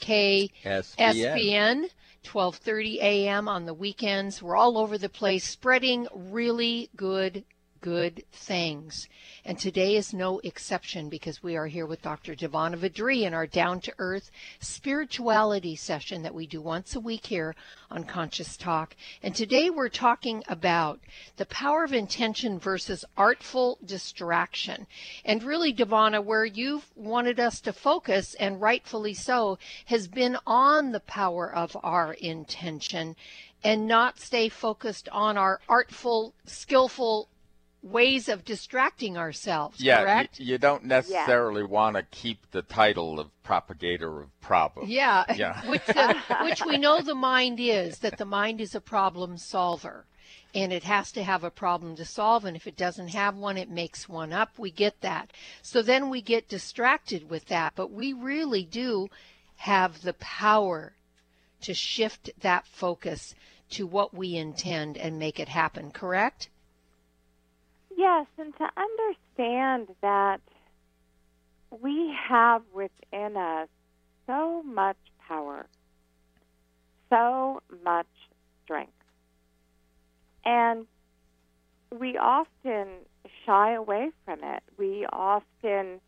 KSPN. 0.00 1.90
12:30 2.24 2.96
a.m. 2.96 3.48
on 3.48 3.64
the 3.64 3.72
weekends. 3.72 4.42
We're 4.42 4.56
all 4.56 4.76
over 4.76 4.98
the 4.98 5.08
place 5.08 5.44
spreading 5.44 6.08
really 6.12 6.90
good 6.96 7.44
good 7.80 8.24
things. 8.32 9.08
And 9.44 9.58
today 9.58 9.96
is 9.96 10.12
no 10.12 10.40
exception 10.40 11.08
because 11.08 11.42
we 11.42 11.56
are 11.56 11.66
here 11.66 11.86
with 11.86 12.02
Dr. 12.02 12.34
Divanna 12.34 12.76
Vadri 12.76 13.22
in 13.22 13.34
our 13.34 13.46
down 13.46 13.80
to 13.82 13.94
earth 13.98 14.30
spirituality 14.60 15.76
session 15.76 16.22
that 16.22 16.34
we 16.34 16.46
do 16.46 16.60
once 16.60 16.94
a 16.94 17.00
week 17.00 17.26
here 17.26 17.54
on 17.90 18.04
Conscious 18.04 18.56
Talk. 18.56 18.96
And 19.22 19.34
today 19.34 19.70
we're 19.70 19.88
talking 19.88 20.42
about 20.48 21.00
the 21.36 21.46
power 21.46 21.84
of 21.84 21.92
intention 21.92 22.58
versus 22.58 23.04
artful 23.16 23.78
distraction. 23.84 24.86
And 25.24 25.42
really, 25.42 25.72
Divanna, 25.72 26.22
where 26.22 26.44
you've 26.44 26.90
wanted 26.96 27.40
us 27.40 27.60
to 27.62 27.72
focus, 27.72 28.34
and 28.34 28.60
rightfully 28.60 29.14
so, 29.14 29.58
has 29.86 30.08
been 30.08 30.36
on 30.46 30.92
the 30.92 31.00
power 31.00 31.52
of 31.52 31.76
our 31.82 32.12
intention 32.14 33.16
and 33.64 33.86
not 33.86 34.20
stay 34.20 34.48
focused 34.48 35.08
on 35.10 35.36
our 35.36 35.60
artful, 35.68 36.34
skillful 36.44 37.28
ways 37.82 38.28
of 38.28 38.44
distracting 38.44 39.16
ourselves, 39.16 39.80
yeah, 39.80 40.02
correct? 40.02 40.38
y- 40.38 40.46
you 40.46 40.58
don't 40.58 40.84
necessarily 40.84 41.62
want 41.62 41.96
to 41.96 42.02
keep 42.02 42.50
the 42.50 42.62
title 42.62 43.20
of 43.20 43.28
propagator 43.44 44.22
of 44.22 44.40
problems. 44.40 44.90
Yeah, 44.90 45.24
Yeah. 45.36 45.60
which, 45.70 45.86
the, 45.86 46.16
which 46.42 46.64
we 46.64 46.76
know 46.78 47.00
the 47.00 47.14
mind 47.14 47.60
is, 47.60 47.98
that 48.00 48.18
the 48.18 48.24
mind 48.24 48.60
is 48.60 48.74
a 48.74 48.80
problem 48.80 49.36
solver. 49.38 50.04
And 50.54 50.72
it 50.72 50.84
has 50.84 51.12
to 51.12 51.22
have 51.22 51.44
a 51.44 51.50
problem 51.50 51.94
to 51.96 52.04
solve, 52.06 52.44
and 52.46 52.56
if 52.56 52.66
it 52.66 52.76
doesn't 52.76 53.08
have 53.08 53.36
one, 53.36 53.58
it 53.58 53.68
makes 53.70 54.08
one 54.08 54.32
up. 54.32 54.58
We 54.58 54.70
get 54.70 55.00
that. 55.02 55.30
So 55.62 55.82
then 55.82 56.08
we 56.08 56.22
get 56.22 56.48
distracted 56.48 57.28
with 57.28 57.46
that, 57.46 57.74
but 57.76 57.90
we 57.90 58.12
really 58.14 58.64
do 58.64 59.08
have 59.56 60.02
the 60.02 60.14
power 60.14 60.94
to 61.60 61.74
shift 61.74 62.30
that 62.40 62.66
focus 62.66 63.34
to 63.70 63.86
what 63.86 64.14
we 64.14 64.36
intend 64.36 64.96
and 64.96 65.18
make 65.18 65.38
it 65.38 65.48
happen, 65.48 65.90
correct? 65.90 66.48
Yes, 67.98 68.26
and 68.38 68.56
to 68.58 68.68
understand 68.76 69.88
that 70.02 70.40
we 71.82 72.14
have 72.28 72.62
within 72.72 73.36
us 73.36 73.68
so 74.24 74.62
much 74.62 74.96
power, 75.26 75.66
so 77.10 77.60
much 77.82 78.06
strength. 78.62 78.92
And 80.44 80.86
we 81.90 82.16
often 82.16 82.86
shy 83.44 83.72
away 83.72 84.12
from 84.24 84.44
it. 84.44 84.62
We 84.78 85.04
often 85.12 86.00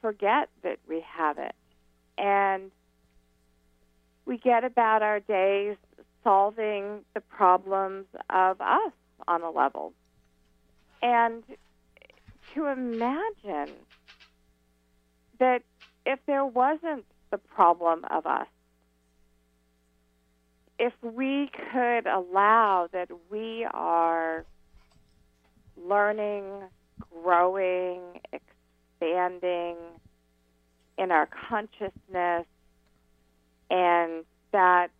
forget 0.00 0.48
that 0.62 0.78
we 0.88 1.04
have 1.14 1.36
it. 1.36 1.54
And 2.16 2.70
we 4.24 4.38
get 4.38 4.64
about 4.64 5.02
our 5.02 5.20
days 5.20 5.76
solving 6.24 7.00
the 7.12 7.20
problems 7.20 8.06
of 8.30 8.62
us 8.62 8.92
on 9.28 9.42
a 9.42 9.50
level. 9.50 9.92
And 11.02 11.42
to 12.54 12.66
imagine 12.66 13.74
that 15.38 15.62
if 16.06 16.20
there 16.26 16.44
wasn't 16.44 17.04
the 17.30 17.38
problem 17.38 18.04
of 18.10 18.26
us, 18.26 18.46
if 20.78 20.92
we 21.02 21.50
could 21.72 22.06
allow 22.06 22.88
that 22.92 23.08
we 23.30 23.66
are 23.72 24.44
learning, 25.76 26.44
growing, 27.22 28.00
expanding 28.32 29.76
in 30.98 31.10
our 31.10 31.28
consciousness, 31.48 32.46
and 33.70 34.24
that 34.52 34.90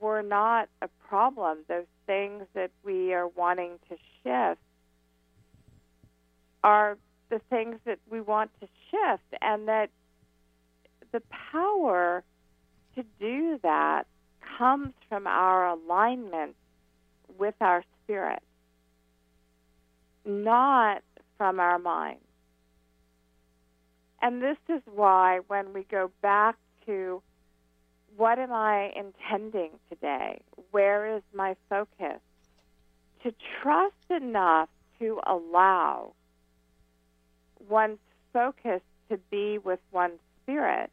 we're 0.00 0.22
not 0.22 0.68
a 0.82 0.88
problem, 1.08 1.58
those 1.68 1.86
things 2.06 2.44
that 2.54 2.70
we 2.84 3.12
are 3.12 3.28
wanting 3.28 3.78
to 3.88 3.96
shift 4.22 4.60
are 6.62 6.96
the 7.28 7.40
things 7.50 7.76
that 7.84 7.98
we 8.08 8.20
want 8.20 8.50
to 8.60 8.68
shift, 8.90 9.42
and 9.42 9.68
that 9.68 9.90
the 11.12 11.22
power 11.52 12.22
to 12.94 13.04
do 13.20 13.58
that 13.62 14.06
comes 14.58 14.92
from 15.08 15.26
our 15.26 15.68
alignment 15.68 16.54
with 17.38 17.54
our 17.60 17.84
spirit, 18.02 18.42
not 20.24 21.02
from 21.36 21.60
our 21.60 21.78
mind. 21.78 22.18
And 24.22 24.42
this 24.42 24.56
is 24.68 24.82
why, 24.86 25.40
when 25.46 25.72
we 25.72 25.84
go 25.84 26.10
back 26.22 26.56
to 26.86 27.22
what 28.16 28.38
am 28.38 28.52
I 28.52 28.92
intending 28.96 29.72
today? 29.90 30.40
Where 30.70 31.16
is 31.16 31.22
my 31.34 31.54
focus? 31.68 32.20
To 33.22 33.34
trust 33.60 34.10
enough 34.10 34.70
to 34.98 35.20
allow 35.26 36.14
one's 37.68 37.98
focus 38.32 38.80
to 39.10 39.18
be 39.30 39.58
with 39.58 39.80
one's 39.92 40.18
spirit 40.42 40.90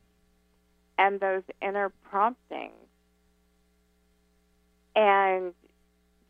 and 0.98 1.20
those 1.20 1.44
inner 1.62 1.92
promptings 2.10 2.72
and 4.96 5.54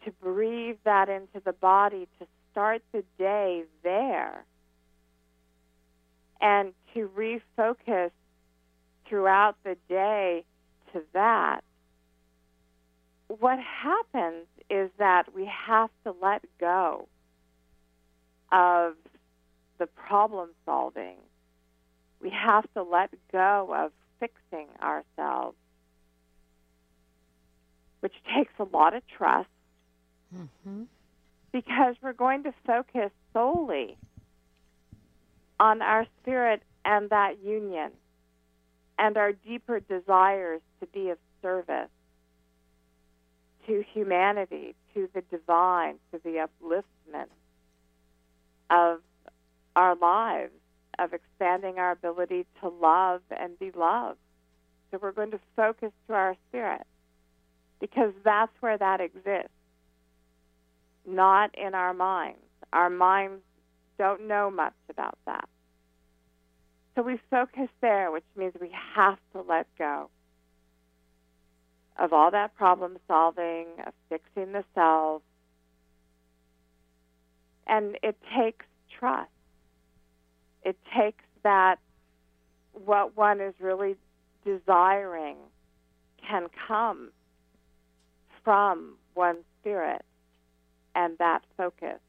to 0.05 0.11
breathe 0.21 0.77
that 0.85 1.09
into 1.09 1.41
the 1.43 1.53
body 1.53 2.07
to 2.19 2.27
start 2.51 2.81
the 2.91 3.03
day 3.17 3.63
there 3.83 4.45
and 6.41 6.73
to 6.93 7.09
refocus 7.17 8.11
throughout 9.07 9.55
the 9.63 9.77
day 9.89 10.43
to 10.91 11.01
that, 11.13 11.61
what 13.27 13.57
happens 13.59 14.45
is 14.69 14.89
that 14.97 15.33
we 15.33 15.45
have 15.45 15.89
to 16.03 16.13
let 16.21 16.43
go 16.59 17.07
of 18.51 18.93
the 19.83 19.87
problem 19.87 20.49
solving. 20.65 21.17
We 22.21 22.29
have 22.29 22.63
to 22.73 22.83
let 22.83 23.09
go 23.33 23.75
of 23.75 23.91
fixing 24.17 24.67
ourselves, 24.81 25.57
which 27.99 28.13
takes 28.33 28.53
a 28.59 28.63
lot 28.63 28.93
of 28.93 29.03
trust 29.07 29.49
Mm-hmm. 30.35 30.83
because 31.51 31.95
we're 32.01 32.13
going 32.13 32.41
to 32.43 32.53
focus 32.65 33.11
solely 33.33 33.97
on 35.59 35.83
our 35.83 36.07
spirit 36.19 36.63
and 36.83 37.11
that 37.11 37.35
union 37.43 37.91
and 38.97 39.15
our 39.15 39.31
deeper 39.31 39.79
desires 39.79 40.61
to 40.79 40.87
be 40.87 41.09
of 41.11 41.19
service 41.43 41.91
to 43.67 43.83
humanity, 43.93 44.73
to 44.95 45.07
the 45.13 45.21
divine, 45.29 45.99
to 46.11 46.19
the 46.23 46.47
upliftment 46.47 47.27
of 48.71 49.01
our 49.75 49.95
lives, 49.95 50.51
of 50.99 51.13
expanding 51.13 51.79
our 51.79 51.91
ability 51.91 52.45
to 52.61 52.69
love 52.69 53.21
and 53.31 53.57
be 53.57 53.71
loved. 53.71 54.19
So 54.91 54.99
we're 55.01 55.11
going 55.11 55.31
to 55.31 55.39
focus 55.55 55.91
to 56.07 56.13
our 56.13 56.35
spirit 56.49 56.85
because 57.79 58.13
that's 58.23 58.51
where 58.59 58.77
that 58.77 59.01
exists, 59.01 59.49
not 61.07 61.49
in 61.57 61.73
our 61.73 61.93
minds. 61.93 62.39
Our 62.71 62.89
minds 62.89 63.41
don't 63.97 64.27
know 64.27 64.51
much 64.51 64.75
about 64.89 65.17
that. 65.25 65.49
So 66.95 67.01
we 67.01 67.19
focus 67.31 67.69
there, 67.81 68.11
which 68.11 68.23
means 68.35 68.53
we 68.61 68.71
have 68.95 69.17
to 69.33 69.41
let 69.41 69.65
go 69.79 70.09
of 71.97 72.13
all 72.13 72.31
that 72.31 72.55
problem 72.55 72.97
solving, 73.07 73.67
of 73.85 73.93
fixing 74.09 74.51
the 74.53 74.63
self. 74.73 75.21
And 77.67 77.97
it 78.03 78.17
takes 78.35 78.65
trust. 78.99 79.29
It 80.63 80.77
takes 80.97 81.23
that 81.43 81.77
what 82.73 83.15
one 83.15 83.41
is 83.41 83.53
really 83.59 83.95
desiring 84.45 85.37
can 86.27 86.47
come 86.67 87.11
from 88.43 88.95
one's 89.15 89.43
spirit 89.59 90.03
and 90.95 91.17
that 91.17 91.43
focus 91.57 91.99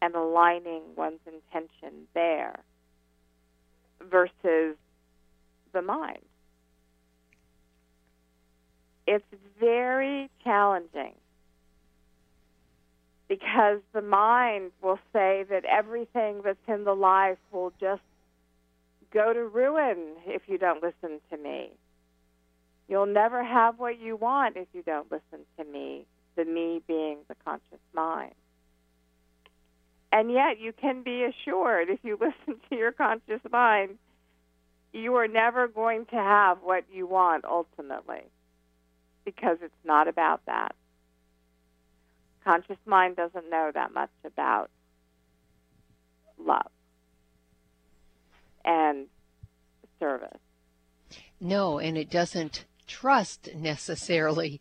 and 0.00 0.14
aligning 0.14 0.82
one's 0.96 1.20
intention 1.26 2.06
there 2.14 2.58
versus 4.10 4.76
the 5.72 5.82
mind. 5.82 6.24
It's 9.06 9.24
very 9.60 10.30
challenging 10.44 11.14
because 13.32 13.78
the 13.94 14.02
mind 14.02 14.72
will 14.82 14.98
say 15.10 15.46
that 15.48 15.64
everything 15.64 16.42
that's 16.44 16.58
in 16.68 16.84
the 16.84 16.92
life 16.92 17.38
will 17.50 17.72
just 17.80 18.02
go 19.10 19.32
to 19.32 19.42
ruin 19.46 19.96
if 20.26 20.42
you 20.48 20.58
don't 20.58 20.82
listen 20.82 21.18
to 21.30 21.38
me. 21.38 21.70
You'll 22.88 23.06
never 23.06 23.42
have 23.42 23.78
what 23.78 23.98
you 23.98 24.16
want 24.16 24.58
if 24.58 24.68
you 24.74 24.82
don't 24.82 25.10
listen 25.10 25.46
to 25.56 25.64
me, 25.64 26.04
the 26.36 26.44
me 26.44 26.82
being 26.86 27.20
the 27.28 27.34
conscious 27.42 27.80
mind. 27.94 28.34
And 30.12 30.30
yet, 30.30 30.60
you 30.60 30.74
can 30.74 31.02
be 31.02 31.24
assured 31.24 31.88
if 31.88 32.00
you 32.02 32.18
listen 32.20 32.60
to 32.68 32.76
your 32.76 32.92
conscious 32.92 33.40
mind, 33.50 33.96
you 34.92 35.14
are 35.14 35.28
never 35.28 35.68
going 35.68 36.04
to 36.04 36.16
have 36.16 36.58
what 36.62 36.84
you 36.92 37.06
want 37.06 37.46
ultimately 37.46 38.24
because 39.24 39.56
it's 39.62 39.72
not 39.86 40.06
about 40.06 40.42
that. 40.44 40.74
Conscious 42.44 42.78
mind 42.86 43.16
doesn't 43.16 43.48
know 43.50 43.70
that 43.72 43.94
much 43.94 44.10
about 44.24 44.70
love 46.38 46.70
and 48.64 49.06
service. 50.00 50.40
No, 51.40 51.78
and 51.78 51.96
it 51.96 52.10
doesn't 52.10 52.64
trust 52.86 53.54
necessarily 53.54 54.60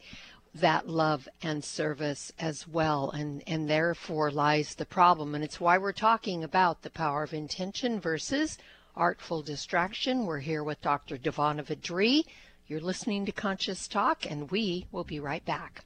that 0.53 0.87
love 0.87 1.27
and 1.41 1.63
service 1.63 2.31
as 2.37 2.67
well 2.67 3.09
and 3.11 3.41
and 3.47 3.69
therefore 3.69 4.29
lies 4.29 4.75
the 4.75 4.85
problem. 4.85 5.33
And 5.33 5.43
it's 5.43 5.61
why 5.61 5.77
we're 5.77 5.93
talking 5.93 6.43
about 6.43 6.81
the 6.81 6.89
power 6.89 7.23
of 7.23 7.33
intention 7.33 7.99
versus 7.99 8.57
artful 8.95 9.41
distraction. 9.41 10.25
We're 10.25 10.39
here 10.39 10.63
with 10.63 10.81
dr 10.81 11.17
divanna 11.17 11.63
vadri. 11.63 12.23
You're 12.67 12.81
listening 12.81 13.25
to 13.25 13.31
conscious 13.31 13.87
talk 13.87 14.29
and 14.29 14.51
we 14.51 14.87
will 14.91 15.05
be 15.05 15.19
right 15.19 15.43
back 15.45 15.85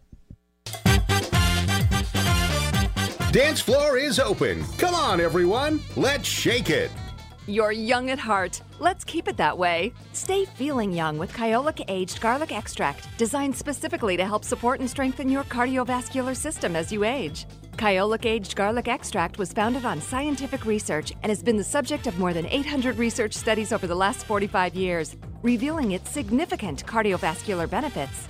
dance 3.35 3.59
floor 3.59 3.97
is 3.97 4.17
open. 4.17 4.63
Come 4.77 4.95
on, 4.95 5.19
everyone. 5.19 5.81
Let's 5.97 6.25
shake 6.25 6.69
it. 6.69 6.89
You're 7.47 7.73
young 7.73 8.09
at 8.09 8.17
heart. 8.17 8.61
Let's 8.79 9.03
keep 9.03 9.27
it 9.27 9.35
that 9.35 9.57
way. 9.57 9.91
Stay 10.13 10.45
feeling 10.45 10.93
young 10.93 11.17
with 11.17 11.33
Kyolic 11.33 11.83
Aged 11.89 12.21
Garlic 12.21 12.53
Extract, 12.53 13.09
designed 13.17 13.53
specifically 13.53 14.15
to 14.15 14.25
help 14.25 14.45
support 14.45 14.79
and 14.79 14.89
strengthen 14.89 15.27
your 15.27 15.43
cardiovascular 15.43 16.33
system 16.33 16.77
as 16.77 16.93
you 16.93 17.03
age. 17.03 17.45
Kyolic 17.75 18.25
Aged 18.25 18.55
Garlic 18.55 18.87
Extract 18.87 19.37
was 19.37 19.51
founded 19.51 19.83
on 19.83 19.99
scientific 19.99 20.65
research 20.65 21.11
and 21.21 21.29
has 21.29 21.43
been 21.43 21.57
the 21.57 21.63
subject 21.63 22.07
of 22.07 22.17
more 22.17 22.31
than 22.31 22.45
800 22.45 22.97
research 22.97 23.33
studies 23.33 23.73
over 23.73 23.85
the 23.85 23.93
last 23.93 24.25
45 24.25 24.75
years, 24.75 25.17
revealing 25.41 25.91
its 25.91 26.09
significant 26.09 26.85
cardiovascular 26.85 27.69
benefits. 27.69 28.29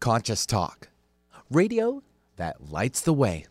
Conscious 0.00 0.46
Talk, 0.46 0.88
radio 1.50 2.02
that 2.36 2.70
lights 2.70 3.02
the 3.02 3.12
way. 3.12 3.44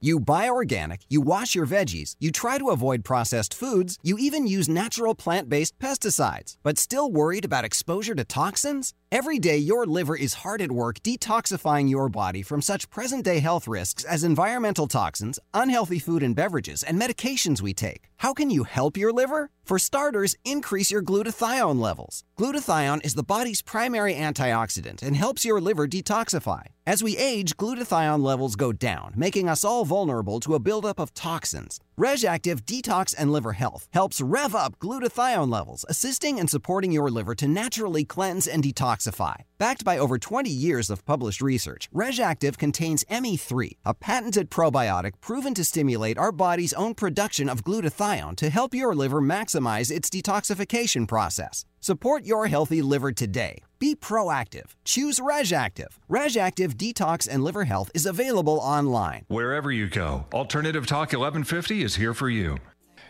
You 0.00 0.20
buy 0.20 0.48
organic, 0.48 1.00
you 1.08 1.20
wash 1.20 1.56
your 1.56 1.66
veggies, 1.66 2.14
you 2.20 2.30
try 2.30 2.56
to 2.56 2.70
avoid 2.70 3.04
processed 3.04 3.52
foods, 3.52 3.98
you 4.00 4.16
even 4.16 4.46
use 4.46 4.68
natural 4.68 5.12
plant 5.12 5.48
based 5.48 5.76
pesticides, 5.80 6.56
but 6.62 6.78
still 6.78 7.10
worried 7.10 7.44
about 7.44 7.64
exposure 7.64 8.14
to 8.14 8.24
toxins? 8.24 8.94
Every 9.10 9.38
day, 9.38 9.56
your 9.56 9.86
liver 9.86 10.14
is 10.14 10.44
hard 10.44 10.60
at 10.60 10.70
work 10.70 11.00
detoxifying 11.00 11.88
your 11.88 12.08
body 12.08 12.42
from 12.42 12.60
such 12.62 12.90
present 12.90 13.24
day 13.24 13.40
health 13.40 13.66
risks 13.66 14.04
as 14.04 14.22
environmental 14.22 14.86
toxins, 14.86 15.40
unhealthy 15.52 15.98
food 15.98 16.22
and 16.22 16.36
beverages, 16.36 16.84
and 16.84 17.00
medications 17.00 17.60
we 17.60 17.74
take. 17.74 18.02
How 18.18 18.34
can 18.34 18.50
you 18.50 18.64
help 18.64 18.96
your 18.96 19.12
liver? 19.12 19.50
For 19.64 19.78
starters, 19.78 20.34
increase 20.44 20.90
your 20.90 21.02
glutathione 21.02 21.78
levels. 21.80 22.24
Glutathione 22.38 23.04
is 23.04 23.14
the 23.14 23.22
body's 23.22 23.60
primary 23.60 24.14
antioxidant 24.14 25.02
and 25.02 25.14
helps 25.14 25.44
your 25.44 25.60
liver 25.60 25.86
detoxify. 25.86 26.68
As 26.86 27.02
we 27.02 27.18
age, 27.18 27.54
glutathione 27.56 28.22
levels 28.22 28.56
go 28.56 28.72
down, 28.72 29.12
making 29.14 29.46
us 29.48 29.64
all 29.64 29.84
vulnerable 29.88 30.38
to 30.40 30.54
a 30.54 30.58
buildup 30.60 31.00
of 31.00 31.14
toxins. 31.14 31.80
Reg'Activ 31.98 32.64
Detox 32.64 33.14
and 33.18 33.32
Liver 33.32 33.54
Health 33.54 33.88
helps 33.90 34.20
rev 34.20 34.54
up 34.54 34.78
glutathione 34.78 35.50
levels, 35.50 35.84
assisting 35.88 36.38
and 36.38 36.48
supporting 36.48 36.92
your 36.92 37.10
liver 37.10 37.34
to 37.34 37.48
naturally 37.48 38.04
cleanse 38.04 38.46
and 38.46 38.62
detoxify. 38.62 39.36
Backed 39.58 39.84
by 39.84 39.98
over 39.98 40.18
20 40.18 40.50
years 40.50 40.90
of 40.90 41.04
published 41.04 41.40
research, 41.40 41.88
Reg'Activ 41.92 42.58
contains 42.58 43.04
ME3, 43.10 43.70
a 43.84 43.94
patented 43.94 44.50
probiotic 44.50 45.12
proven 45.20 45.54
to 45.54 45.64
stimulate 45.64 46.18
our 46.18 46.32
body's 46.32 46.74
own 46.74 46.94
production 46.94 47.48
of 47.48 47.64
glutathione 47.64 48.36
to 48.36 48.50
help 48.50 48.74
your 48.74 48.94
liver 48.94 49.22
maximize 49.22 49.90
its 49.90 50.10
detoxification 50.10 51.08
process. 51.08 51.64
Support 51.80 52.24
your 52.24 52.48
healthy 52.48 52.82
liver 52.82 53.12
today. 53.12 53.62
Be 53.78 53.94
proactive. 53.94 54.74
Choose 54.84 55.20
Reg'Activ. 55.20 55.86
Reg'Activ 56.10 56.74
Detox 56.74 57.28
and 57.30 57.44
Liver 57.44 57.64
Health 57.64 57.90
is 57.94 58.04
available 58.04 58.58
online. 58.58 59.24
Wherever 59.28 59.70
you 59.70 59.88
go, 59.88 60.26
Alternative 60.32 60.84
Talk 60.84 61.12
1150 61.12 61.82
is 61.84 61.94
here 61.94 62.14
for 62.14 62.28
you. 62.28 62.58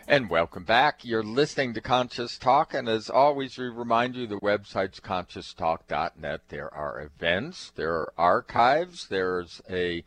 And 0.07 0.29
welcome 0.29 0.63
back. 0.63 1.03
You're 1.03 1.23
listening 1.23 1.73
to 1.73 1.81
Conscious 1.81 2.37
Talk, 2.37 2.73
and 2.73 2.87
as 2.87 3.09
always, 3.09 3.57
we 3.57 3.65
remind 3.65 4.15
you 4.15 4.27
the 4.27 4.39
website's 4.39 4.99
conscioustalk.net. 4.99 6.41
There 6.49 6.73
are 6.73 7.01
events, 7.01 7.71
there 7.75 7.93
are 7.93 8.13
archives, 8.17 9.07
there's 9.07 9.61
a 9.69 10.03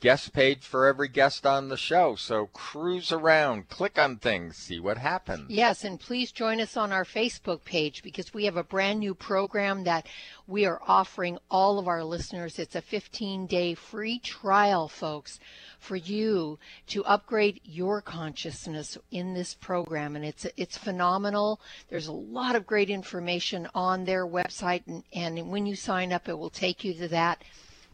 guest 0.00 0.32
page 0.32 0.62
for 0.62 0.86
every 0.86 1.08
guest 1.08 1.46
on 1.46 1.68
the 1.68 1.76
show. 1.76 2.14
So 2.16 2.46
cruise 2.52 3.12
around, 3.12 3.68
click 3.68 3.98
on 3.98 4.16
things, 4.16 4.56
see 4.56 4.78
what 4.78 4.98
happens. 4.98 5.50
Yes, 5.50 5.84
and 5.84 5.98
please 5.98 6.32
join 6.32 6.60
us 6.60 6.76
on 6.76 6.92
our 6.92 7.04
Facebook 7.04 7.64
page 7.64 8.02
because 8.02 8.34
we 8.34 8.44
have 8.44 8.56
a 8.56 8.64
brand 8.64 9.00
new 9.00 9.14
program 9.14 9.84
that 9.84 10.06
we 10.46 10.66
are 10.66 10.80
offering 10.86 11.38
all 11.50 11.78
of 11.78 11.88
our 11.88 12.04
listeners. 12.04 12.58
It's 12.58 12.76
a 12.76 12.82
15 12.82 13.46
day 13.46 13.74
free 13.74 14.18
trial, 14.18 14.88
folks, 14.88 15.40
for 15.78 15.96
you 15.96 16.58
to 16.88 17.04
upgrade 17.04 17.60
your 17.64 18.00
consciousness 18.00 18.98
in 19.10 19.34
this 19.34 19.54
program. 19.54 20.14
And 20.14 20.24
it's, 20.24 20.46
it's 20.56 20.76
phenomenal. 20.76 21.60
There's 21.88 22.06
a 22.06 22.12
lot 22.12 22.54
of 22.54 22.66
great 22.66 22.90
information 22.90 23.68
on 23.74 24.04
their 24.04 24.26
website. 24.26 24.82
And, 24.86 25.04
and 25.12 25.50
when 25.50 25.66
you 25.66 25.74
sign 25.74 26.12
up, 26.12 26.28
it 26.28 26.38
will 26.38 26.50
take 26.50 26.84
you 26.84 26.94
to 26.94 27.08
that. 27.08 27.42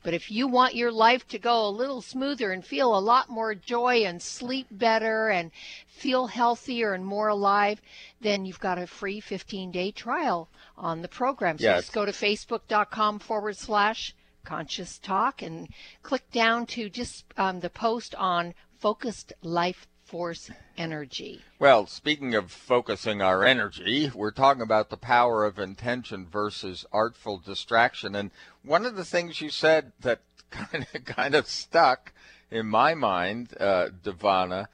But 0.03 0.15
if 0.15 0.31
you 0.31 0.49
want 0.49 0.75
your 0.75 0.91
life 0.91 1.27
to 1.29 1.39
go 1.39 1.67
a 1.67 1.71
little 1.71 2.03
smoother 2.03 2.51
and 2.51 2.65
feel 2.65 2.97
a 2.97 2.99
lot 2.99 3.29
more 3.29 3.55
joy 3.55 4.05
and 4.05 4.21
sleep 4.21 4.67
better 4.71 5.29
and 5.29 5.53
feel 5.87 6.27
healthier 6.27 6.93
and 6.93 7.07
more 7.07 7.29
alive, 7.29 7.81
then 8.21 8.45
you've 8.45 8.61
got 8.61 8.79
a 8.79 8.87
free 8.87 9.21
15 9.21 9.71
day 9.71 9.93
trial 9.93 10.49
on 10.77 11.03
the 11.03 11.09
program. 11.09 11.59
So 11.59 11.65
Yes. 11.65 11.83
just 11.85 11.93
go 11.93 12.05
to 12.05 12.13
facebook.com 12.13 13.21
forward 13.21 13.57
slash 13.57 14.15
conscious 14.45 14.99
talk 14.99 15.41
and 15.41 15.69
click 16.03 16.29
down 16.33 16.67
to 16.67 16.89
just 16.91 17.25
um, 17.37 17.61
the 17.61 17.71
post 17.71 18.15
on 18.17 18.55
focused 18.81 19.33
life 19.43 19.87
force 20.13 20.51
energy. 20.77 21.41
Well, 21.59 21.87
speaking 21.87 22.35
of 22.35 22.53
focusing 22.53 23.23
our 23.23 23.45
energy, 23.45 24.11
we're 24.15 24.31
talking 24.31 24.61
about 24.61 24.91
the 24.91 24.99
power 24.99 25.47
of 25.47 25.59
intention 25.59 26.27
versus 26.31 26.85
artful 26.93 27.39
distraction. 27.39 28.15
And 28.15 28.31
one 28.63 28.85
of 28.85 28.95
the 28.95 29.07
things 29.07 29.41
you 29.41 29.49
said 29.49 29.93
that 30.01 30.21
kind 30.51 30.87
of 30.95 31.05
kind 31.07 31.35
of 31.35 31.49
stuck 31.49 32.13
in 32.51 32.67
my 32.67 32.95
mind, 32.95 33.55
uh, 33.59 33.89
Divanna, 34.05 34.67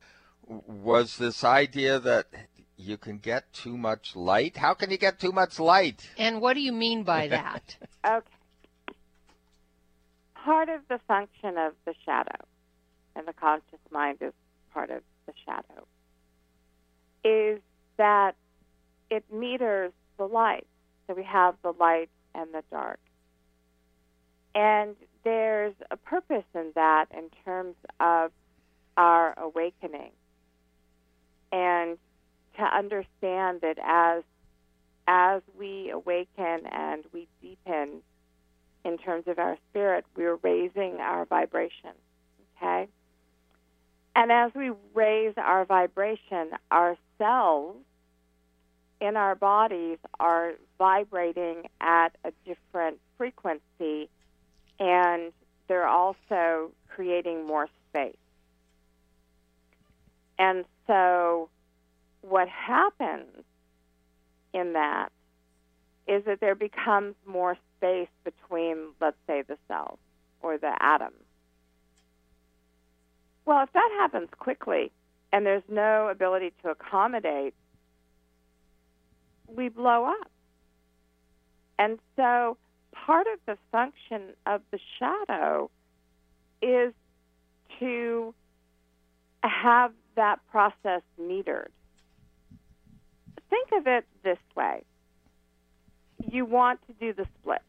was 0.45 1.19
this 1.19 1.45
idea 1.45 2.01
that 2.01 2.27
you 2.77 2.97
can 2.97 3.19
get 3.19 3.53
too 3.53 3.77
much 3.77 4.17
light. 4.17 4.57
How 4.57 4.75
can 4.75 4.91
you 4.91 4.99
get 4.99 5.21
too 5.21 5.31
much 5.31 5.61
light? 5.61 6.11
And 6.19 6.41
what 6.41 6.55
do 6.55 6.61
you 6.61 6.73
mean 6.73 7.05
by 7.05 7.29
that? 7.29 7.77
Okay. 8.05 8.27
Part 10.45 10.69
of 10.71 10.81
the 10.89 10.99
function 11.07 11.59
of 11.59 11.75
the 11.85 11.95
shadow, 12.07 12.47
and 13.15 13.29
the 13.29 13.35
conscious 13.35 13.81
mind 13.91 14.19
is 14.23 14.33
part 14.73 14.89
of 14.89 15.03
the 15.29 15.35
shadow, 15.47 15.87
is 17.25 17.61
that 17.99 18.35
it 19.11 19.25
meters 19.33 19.93
the 20.17 20.25
light. 20.25 20.67
So 21.07 21.15
we 21.15 21.23
have 21.25 21.55
the 21.63 21.73
light 21.79 22.11
and 22.35 22.53
the 22.53 22.63
dark. 22.71 22.99
And 24.55 24.97
there's 25.25 25.75
a 25.91 25.97
purpose 25.97 26.45
in 26.55 26.73
that 26.75 27.07
in 27.17 27.31
terms 27.45 27.77
of 28.01 28.33
our 28.97 29.39
awakening. 29.39 30.11
And 31.53 31.99
to 32.57 32.63
understand 32.63 33.61
that 33.63 33.79
as 33.83 34.25
as 35.11 35.41
we 35.59 35.91
awaken 35.91 36.67
and 36.71 37.03
we 37.15 37.27
deepen 37.41 38.03
in 38.85 38.99
terms 38.99 39.25
of 39.27 39.39
our 39.39 39.57
spirit, 39.71 40.05
we're 40.15 40.37
raising 40.37 40.99
our 41.01 41.25
vibration. 41.25 41.93
Okay? 42.57 42.89
And 44.15 44.33
as 44.33 44.53
we 44.55 44.73
raise 44.95 45.35
our 45.37 45.65
vibration, 45.65 46.51
our 46.71 46.97
cells 47.19 47.77
in 49.01 49.17
our 49.17 49.35
bodies 49.35 49.99
are 50.19 50.55
vibrating 50.77 51.65
at 51.81 52.09
a 52.25 52.33
different 52.45 52.99
frequency 53.17 54.09
and 54.81 55.33
they're 55.69 55.87
also 55.87 56.73
creating 56.89 57.47
more 57.47 57.69
space. 57.91 58.17
And 60.39 60.65
so, 60.87 61.49
what 62.23 62.49
happens 62.49 63.45
in 64.53 64.73
that 64.75 65.11
is 66.07 66.25
that 66.25 66.41
there 66.41 66.55
becomes 66.55 67.15
more 67.27 67.57
space 67.77 68.09
between, 68.25 68.89
let's 69.01 69.17
say, 69.27 69.43
the 69.43 69.59
cells 69.69 69.99
or 70.41 70.57
the 70.59 70.75
atoms. 70.81 71.15
Well, 73.49 73.63
if 73.63 73.73
that 73.73 73.89
happens 73.99 74.29
quickly 74.39 74.93
and 75.33 75.47
there's 75.47 75.63
no 75.71 76.09
ability 76.09 76.53
to 76.63 76.69
accommodate, 76.69 77.55
we 79.47 79.71
blow 79.71 80.05
up. 80.05 80.31
And 81.79 81.99
so 82.15 82.59
part 82.93 83.27
of 83.27 83.39
the 83.47 83.57
function 83.73 84.35
of 84.45 84.61
the 84.71 84.79
shadow 84.99 85.71
is 86.61 86.93
to 87.79 88.35
have 89.43 89.93
that 90.17 90.41
process 90.51 91.01
metered. 91.19 91.69
Think 93.49 93.69
of 93.73 93.87
it 93.87 94.05
this 94.25 94.37
way 94.55 94.83
you 96.31 96.45
want 96.45 96.81
to 96.87 96.93
do 97.01 97.15
the 97.15 97.27
split, 97.41 97.63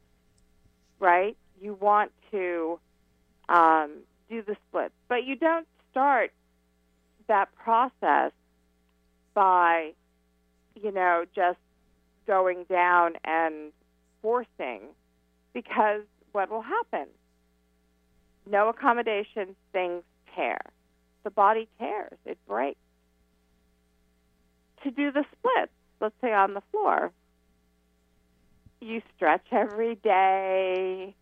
right? 0.99 1.38
You 1.61 1.75
want 1.80 2.11
to 2.32 2.80
um, 3.47 3.91
do 4.30 4.41
the 4.41 4.55
splits. 4.67 4.93
But 5.07 5.25
you 5.25 5.36
don't 5.36 5.67
start 5.91 6.32
that 7.27 7.53
process 7.55 8.32
by, 9.34 9.93
you 10.82 10.91
know, 10.91 11.25
just 11.36 11.59
going 12.27 12.65
down 12.69 13.13
and 13.23 13.71
forcing, 14.21 14.82
because 15.53 16.01
what 16.32 16.49
will 16.49 16.61
happen? 16.61 17.07
No 18.49 18.69
accommodation, 18.69 19.55
things 19.71 20.03
tear. 20.36 20.59
The 21.23 21.32
body 21.32 21.67
tears, 21.80 22.17
it 22.25 22.38
breaks. 22.47 22.80
To 24.84 24.91
do 24.91 25.11
the 25.11 25.25
splits, 25.38 25.71
let's 25.99 26.15
say 26.21 26.32
on 26.34 26.53
the 26.53 26.61
floor, 26.71 27.11
you 28.82 29.01
stretch 29.15 29.45
every 29.51 29.95
day, 29.95 31.15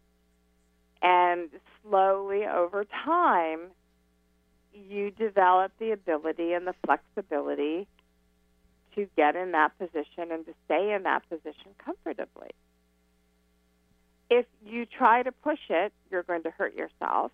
and 1.01 1.49
slowly 1.83 2.45
over 2.45 2.85
time, 3.05 3.59
you 4.73 5.11
develop 5.11 5.71
the 5.79 5.91
ability 5.91 6.53
and 6.53 6.67
the 6.67 6.75
flexibility 6.85 7.87
to 8.95 9.07
get 9.15 9.35
in 9.35 9.51
that 9.51 9.77
position 9.77 10.31
and 10.31 10.45
to 10.45 10.53
stay 10.65 10.93
in 10.93 11.03
that 11.03 11.27
position 11.29 11.71
comfortably. 11.83 12.49
If 14.29 14.45
you 14.65 14.85
try 14.85 15.23
to 15.23 15.31
push 15.31 15.59
it, 15.69 15.93
you're 16.11 16.23
going 16.23 16.43
to 16.43 16.51
hurt 16.51 16.75
yourself. 16.75 17.31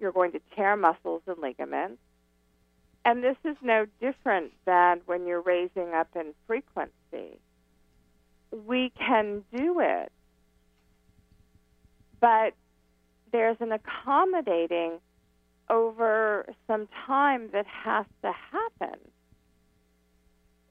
You're 0.00 0.12
going 0.12 0.32
to 0.32 0.40
tear 0.56 0.76
muscles 0.76 1.22
and 1.26 1.38
ligaments. 1.40 2.00
And 3.04 3.22
this 3.22 3.36
is 3.44 3.56
no 3.62 3.86
different 4.00 4.52
than 4.64 5.00
when 5.06 5.26
you're 5.26 5.40
raising 5.40 5.94
up 5.94 6.08
in 6.16 6.34
frequency. 6.46 7.38
We 8.66 8.92
can 8.98 9.44
do 9.54 9.80
it, 9.80 10.10
but 12.20 12.54
there's 13.32 13.56
an 13.60 13.72
accommodating 13.72 14.98
over 15.70 16.46
some 16.66 16.88
time 17.06 17.50
that 17.52 17.66
has 17.66 18.06
to 18.22 18.32
happen. 18.32 18.98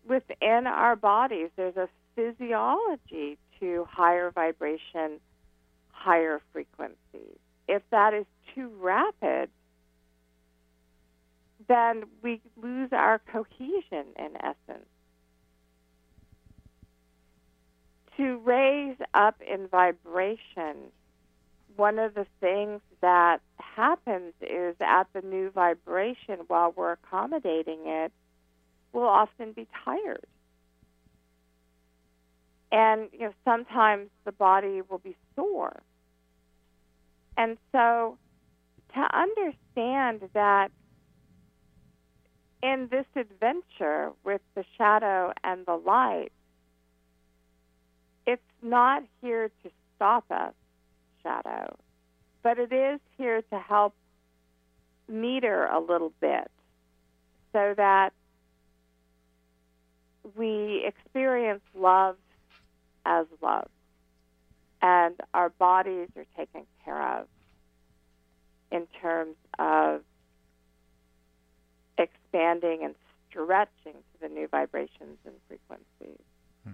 Within 0.08 0.68
our 0.68 0.96
bodies, 0.96 1.50
there's 1.56 1.78
a 1.78 1.90
physiology 2.16 3.38
to 3.60 3.86
higher 3.90 4.32
vibration, 4.32 5.20
higher 5.92 6.42
frequencies. 6.54 7.38
If 7.68 7.84
that 7.92 8.14
is 8.14 8.26
too 8.56 8.72
rapid, 8.80 9.50
then 11.68 12.06
we 12.22 12.42
lose 12.62 12.90
our 12.92 13.20
cohesion 13.32 14.06
in 14.18 14.30
essence. 14.40 14.88
To 18.16 18.38
raise 18.38 18.98
up 19.14 19.42
in 19.42 19.68
vibration, 19.68 20.92
one 21.78 22.00
of 22.00 22.14
the 22.14 22.26
things 22.42 22.82
that 23.02 23.40
happens 23.60 24.34
is 24.42 24.76
at 24.82 25.06
the 25.14 25.22
new 25.22 25.52
vibration, 25.52 26.40
while 26.48 26.74
we're 26.76 26.94
accommodating 26.94 27.80
it, 27.86 28.12
we'll 28.92 29.06
often 29.06 29.54
be 29.54 29.68
tired. 29.86 30.26
And 32.72 33.10
you 33.14 33.20
know, 33.20 33.34
sometimes 33.46 34.10
the 34.26 34.32
body 34.32 34.82
will 34.90 34.98
be 34.98 35.16
sore. 35.36 35.82
And 37.38 37.58
so 37.72 38.18
to 38.94 39.16
understand 39.16 40.30
that 40.34 40.72
in 42.64 42.88
this 42.90 43.06
adventure 43.16 44.12
with 44.24 44.42
the 44.56 44.66
shadow 44.78 45.32
and 45.44 45.66
the 45.66 45.76
light, 45.76 46.32
it's 48.26 48.42
not 48.62 49.04
here 49.22 49.50
to 49.64 49.70
stop 49.96 50.26
us, 50.32 50.54
shadow, 51.28 51.76
but 52.44 52.58
it 52.58 52.72
is 52.72 53.00
here 53.18 53.42
to 53.42 53.60
help 53.60 53.94
meter 55.10 55.66
a 55.66 55.80
little 55.80 56.14
bit 56.22 56.50
so 57.54 57.74
that 57.76 58.14
we 60.36 60.86
experience 60.86 61.62
love 61.74 62.16
as 63.06 63.26
love 63.42 63.70
and 64.82 65.16
our 65.34 65.50
bodies 65.50 66.10
are 66.16 66.26
taken 66.38 66.66
care 66.84 67.20
of 67.20 67.28
in 68.72 68.86
terms 69.02 69.36
of 69.58 70.02
expanding 71.98 72.84
and 72.84 72.96
stretching 73.30 73.94
to 73.94 74.22
the 74.22 74.28
new 74.28 74.48
vibrations 74.48 75.18
and 75.26 75.34
frequencies. 75.48 76.22
Hmm. 76.64 76.74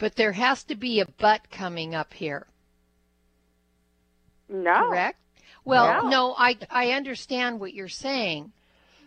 But 0.00 0.16
there 0.16 0.32
has 0.32 0.64
to 0.64 0.74
be 0.74 1.00
a 1.00 1.06
but 1.18 1.50
coming 1.50 1.94
up 1.94 2.14
here. 2.14 2.46
No. 4.48 4.88
Correct? 4.88 5.18
Well, 5.64 6.04
No. 6.04 6.08
no, 6.08 6.34
I 6.38 6.56
I 6.70 6.92
understand 6.92 7.60
what 7.60 7.74
you're 7.74 7.88
saying, 7.88 8.52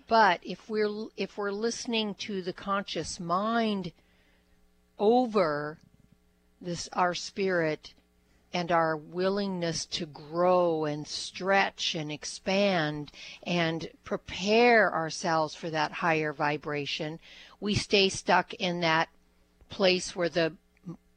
but 0.08 0.40
if 0.44 0.70
we're 0.70 1.08
if 1.18 1.38
we're 1.38 1.52
listening 1.52 2.16
to 2.16 2.42
the 2.42 2.54
conscious 2.54 3.20
mind 3.20 3.94
over 5.00 5.80
this 6.62 6.88
our 6.94 7.16
spirit 7.16 7.94
and 8.54 8.72
our 8.72 8.96
willingness 8.96 9.86
to 9.86 10.06
grow 10.06 10.86
and 10.86 11.08
stretch 11.08 11.96
and 11.96 12.12
expand 12.12 13.12
and 13.44 13.90
prepare 14.04 14.94
ourselves 14.94 15.56
for 15.56 15.70
that 15.70 15.92
higher 15.92 16.34
vibration, 16.34 17.20
we 17.60 17.74
stay 17.74 18.10
stuck 18.10 18.54
in 18.56 18.82
that 18.82 19.10
place 19.70 20.16
where 20.16 20.30
the 20.30 20.54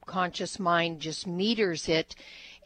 conscious 0.07 0.59
mind 0.59 1.01
just 1.01 1.27
meters 1.27 1.89
it 1.89 2.15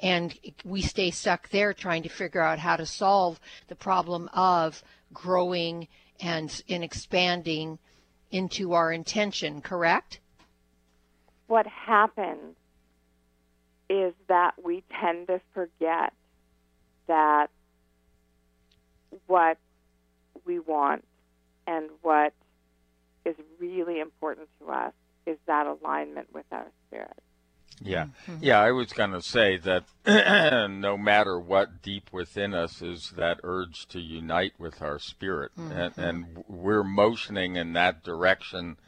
and 0.01 0.38
we 0.64 0.82
stay 0.82 1.11
stuck 1.11 1.49
there 1.51 1.72
trying 1.72 2.03
to 2.03 2.09
figure 2.09 2.40
out 2.40 2.59
how 2.59 2.76
to 2.76 2.86
solve 2.86 3.40
the 3.68 3.74
problem 3.74 4.28
of 4.32 4.82
growing 5.12 5.88
and, 6.20 6.62
and 6.68 6.84
expanding 6.84 7.78
into 8.30 8.74
our 8.74 8.92
intention, 8.92 9.61
correct? 9.61 10.20
What 11.46 11.66
happens 11.66 12.57
is 13.88 14.12
that 14.28 14.53
we 14.62 14.84
tend 15.01 15.28
to 15.28 15.40
forget 15.55 16.12
that 17.07 17.49
what 19.26 19.57
we 20.44 20.59
want 20.59 21.05
and 21.66 21.88
what 22.03 22.34
is 23.24 23.34
really 23.59 24.01
important 24.01 24.49
to 24.61 24.70
us 24.70 24.92
is 25.26 25.38
that 25.46 25.66
alignment 25.66 26.32
with 26.32 26.44
our 26.53 26.66
spirit. 26.86 27.16
Yeah, 27.81 28.07
Mm-hmm. 28.27 28.37
yeah. 28.41 28.59
I 28.61 28.73
was 28.73 28.93
going 28.93 29.12
to 29.12 29.23
say 29.23 29.57
that 29.59 29.85
no 30.71 30.97
matter 30.97 31.39
what 31.39 31.81
deep 31.83 32.11
within 32.12 32.53
us 32.55 32.83
is 32.83 33.12
that 33.16 33.39
urge 33.45 33.87
to 33.89 34.01
unite 34.01 34.55
with 34.59 34.83
our 34.83 34.99
spirit, 34.99 35.53
Mm-hmm. 35.57 35.73
and, 35.73 35.99
and 35.99 36.45
we're 36.49 36.83
motioning 36.85 37.57
in 37.57 37.73
that 37.75 38.03
direction 38.03 38.79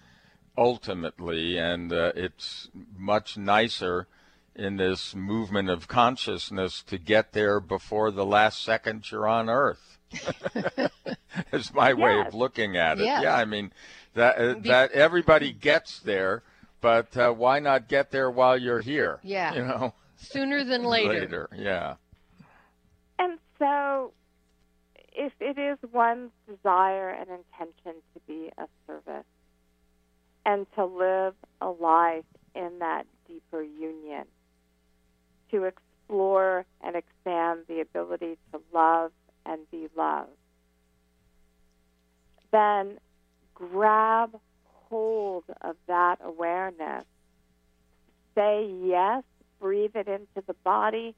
ultimately, 0.59 1.57
and 1.57 1.93
uh, 1.93 2.13
it's 2.17 2.69
much 2.97 3.37
nicer 3.39 4.07
in 4.57 4.77
this 4.77 5.15
movement 5.15 5.71
of 5.71 5.87
consciousness 5.89 6.83
to 6.83 6.99
get 6.99 7.33
there 7.33 7.61
before 7.61 8.11
the 8.11 8.27
last 8.27 8.63
second 8.63 9.09
you're 9.11 9.29
on 9.29 9.49
Earth. 9.49 9.99
is 11.53 11.73
my 11.73 11.95
way 11.95 12.19
of 12.21 12.35
looking 12.35 12.77
at 12.77 12.99
it. 12.99 13.05
Yes. 13.05 13.23
Yeah, 13.23 13.37
I 13.37 13.45
mean 13.45 13.73
that 14.15 14.37
uh, 14.37 14.55
that 14.65 14.91
everybody 14.93 15.53
gets 15.53 16.01
there, 16.01 16.43
but 16.81 17.17
uh, 17.17 17.33
why 17.33 17.59
not 17.61 17.89
get 17.89 18.11
there 18.11 18.31
while 18.31 18.57
you're 18.59 18.81
here? 18.81 19.21
Yeah. 19.23 19.55
you 19.55 19.63
know, 19.63 19.95
Sooner 20.17 20.65
than 20.65 20.85
later. 20.85 21.09
later. 21.09 21.49
Yeah. 21.57 21.95
And 23.19 23.39
so, 23.59 24.13
if 25.13 25.33
it 25.41 25.59
is 25.59 25.79
one's 25.93 26.31
desire 26.49 27.11
and 27.11 27.29
intention 27.31 28.01
to 28.15 28.21
be 28.27 28.51
of 28.59 28.69
service 28.87 29.25
and 30.47 30.67
to 30.75 30.85
live 30.85 31.35
a 31.61 31.69
life 31.69 32.25
in 32.55 32.79
that 32.81 33.07
deeper 33.27 33.63
union, 33.63 34.25
to 35.51 35.65
explore 35.65 36.65
and 36.83 36.97
expand 36.97 37.61
the 37.69 37.81
ability 37.81 38.39
to 38.53 38.61
love 38.73 39.13
and 39.47 39.61
be 39.71 39.89
loved, 39.97 40.31
then 42.53 42.99
grab 43.55 44.39
hold 44.91 45.45
of 45.63 45.77
that 45.87 46.19
awareness. 46.23 47.05
Say 48.35 48.71
yes, 48.85 49.23
breathe 49.61 49.95
it 49.95 50.09
into 50.09 50.47
the 50.47 50.55
body, 50.65 51.15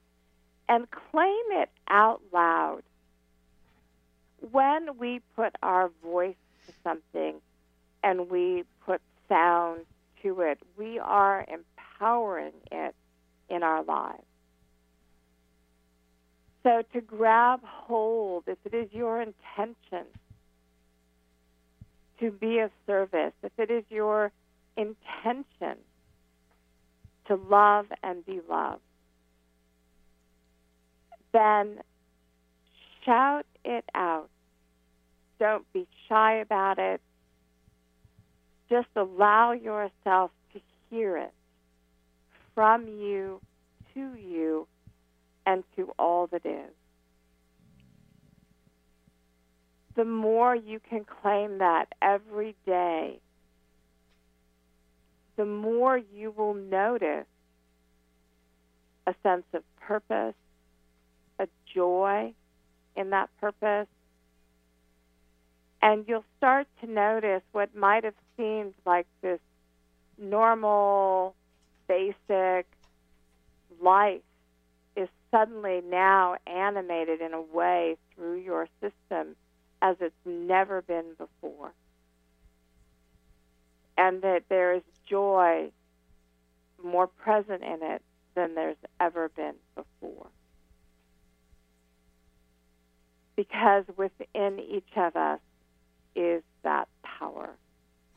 and 0.68 0.86
claim 0.90 1.44
it 1.50 1.70
out 1.88 2.20
loud. 2.32 2.82
When 4.50 4.98
we 4.98 5.20
put 5.34 5.54
our 5.62 5.90
voice 6.02 6.36
to 6.66 6.72
something 6.84 7.40
and 8.02 8.30
we 8.30 8.64
put 8.84 9.00
sound 9.28 9.80
to 10.22 10.40
it, 10.40 10.58
we 10.76 10.98
are 10.98 11.44
empowering 11.48 12.52
it 12.70 12.94
in 13.48 13.62
our 13.62 13.82
lives. 13.84 14.22
So 16.62 16.82
to 16.92 17.00
grab 17.00 17.60
hold, 17.64 18.44
if 18.46 18.58
it 18.64 18.74
is 18.74 18.92
your 18.92 19.20
intention 19.20 20.06
to 22.22 22.30
be 22.30 22.60
of 22.60 22.70
service, 22.86 23.32
if 23.42 23.52
it 23.58 23.68
is 23.70 23.82
your 23.90 24.30
intention 24.76 25.76
to 27.26 27.34
love 27.34 27.86
and 28.04 28.24
be 28.24 28.40
loved, 28.48 28.80
then 31.32 31.78
shout 33.04 33.44
it 33.64 33.84
out. 33.94 34.28
Don't 35.40 35.70
be 35.72 35.88
shy 36.08 36.34
about 36.34 36.78
it. 36.78 37.00
Just 38.70 38.88
allow 38.94 39.50
yourself 39.50 40.30
to 40.52 40.60
hear 40.90 41.16
it 41.16 41.32
from 42.54 42.86
you 42.86 43.40
to 43.94 44.14
you 44.14 44.68
and 45.44 45.64
to 45.74 45.92
all 45.98 46.28
that 46.28 46.46
is. 46.46 46.70
The 49.94 50.04
more 50.04 50.56
you 50.56 50.80
can 50.80 51.04
claim 51.04 51.58
that 51.58 51.86
every 52.00 52.54
day, 52.64 53.20
the 55.36 55.44
more 55.44 55.98
you 55.98 56.30
will 56.30 56.54
notice 56.54 57.26
a 59.06 59.14
sense 59.22 59.44
of 59.52 59.62
purpose, 59.80 60.34
a 61.38 61.48
joy 61.74 62.32
in 62.96 63.10
that 63.10 63.28
purpose, 63.38 63.88
and 65.82 66.04
you'll 66.06 66.24
start 66.38 66.66
to 66.80 66.90
notice 66.90 67.42
what 67.52 67.74
might 67.74 68.04
have 68.04 68.14
seemed 68.36 68.74
like 68.86 69.06
this 69.20 69.40
normal, 70.16 71.34
basic 71.88 72.66
life 73.80 74.22
is 74.96 75.08
suddenly 75.30 75.82
now 75.84 76.36
animated 76.46 77.20
in 77.20 77.34
a 77.34 77.40
way 77.40 77.96
through 78.14 78.36
your 78.36 78.68
system 78.80 79.34
as 79.82 79.96
it's 80.00 80.14
never 80.24 80.80
been 80.80 81.14
before. 81.18 81.74
And 83.98 84.22
that 84.22 84.44
there 84.48 84.74
is 84.74 84.82
joy 85.10 85.72
more 86.82 87.08
present 87.08 87.62
in 87.62 87.80
it 87.82 88.02
than 88.34 88.54
there's 88.54 88.76
ever 89.00 89.28
been 89.28 89.54
before. 89.74 90.28
Because 93.36 93.84
within 93.96 94.60
each 94.60 94.96
of 94.96 95.16
us 95.16 95.40
is 96.14 96.42
that 96.62 96.88
power 97.02 97.50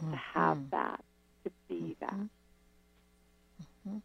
mm-hmm. 0.02 0.12
to 0.12 0.18
have 0.18 0.70
that, 0.70 1.04
to 1.44 1.52
be 1.68 1.98
that. 2.00 2.14
Mm-hmm. 3.62 3.98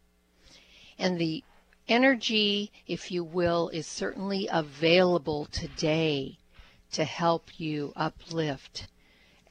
And 0.99 1.19
the 1.19 1.45
energy, 1.89 2.73
if 2.87 3.11
you 3.11 3.23
will, 3.23 3.69
is 3.69 3.87
certainly 3.87 4.49
available 4.51 5.47
today 5.47 6.40
to 6.93 7.05
help 7.05 7.59
you 7.59 7.93
uplift 7.97 8.89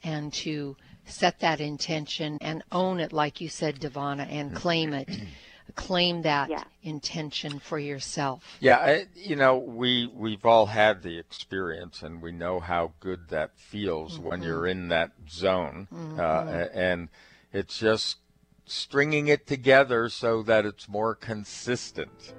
and 0.02 0.32
to 0.32 0.76
set 1.04 1.40
that 1.40 1.60
intention 1.60 2.38
and 2.40 2.62
own 2.72 3.00
it, 3.00 3.12
like 3.12 3.40
you 3.40 3.48
said, 3.48 3.80
Divanna, 3.80 4.26
and 4.30 4.54
claim 4.54 4.94
it. 4.94 5.08
claim 5.76 6.22
that 6.22 6.50
yeah. 6.50 6.64
intention 6.82 7.60
for 7.60 7.78
yourself. 7.78 8.56
Yeah, 8.58 8.76
I, 8.78 9.06
you 9.14 9.36
know, 9.36 9.56
we 9.56 10.10
we've 10.12 10.44
all 10.44 10.66
had 10.66 11.02
the 11.02 11.16
experience, 11.18 12.02
and 12.02 12.20
we 12.20 12.32
know 12.32 12.58
how 12.58 12.92
good 12.98 13.28
that 13.28 13.56
feels 13.56 14.14
mm-hmm. 14.14 14.28
when 14.28 14.42
you're 14.42 14.66
in 14.66 14.88
that 14.88 15.12
zone, 15.28 15.86
mm-hmm. 15.92 16.18
uh, 16.18 16.66
and 16.74 17.08
it's 17.52 17.78
just 17.78 18.18
stringing 18.66 19.28
it 19.28 19.46
together 19.46 20.08
so 20.08 20.42
that 20.42 20.64
it's 20.64 20.88
more 20.88 21.14
consistent 21.14 22.32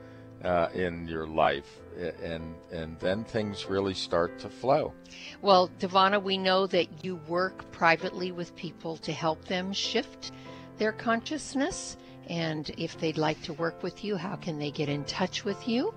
uh, 0.43 0.69
in 0.73 1.07
your 1.07 1.27
life, 1.27 1.79
and 2.21 2.55
and 2.71 2.99
then 2.99 3.23
things 3.23 3.67
really 3.69 3.93
start 3.93 4.39
to 4.39 4.49
flow. 4.49 4.93
Well, 5.41 5.69
Divanna, 5.79 6.21
we 6.21 6.37
know 6.37 6.67
that 6.67 7.03
you 7.03 7.17
work 7.27 7.71
privately 7.71 8.31
with 8.31 8.55
people 8.55 8.97
to 8.97 9.11
help 9.11 9.45
them 9.45 9.73
shift 9.73 10.31
their 10.77 10.91
consciousness. 10.91 11.97
And 12.29 12.69
if 12.77 12.97
they'd 12.97 13.17
like 13.17 13.41
to 13.43 13.53
work 13.53 13.83
with 13.83 14.03
you, 14.03 14.15
how 14.15 14.35
can 14.35 14.57
they 14.57 14.71
get 14.71 14.89
in 14.89 15.03
touch 15.05 15.43
with 15.43 15.67
you? 15.67 15.93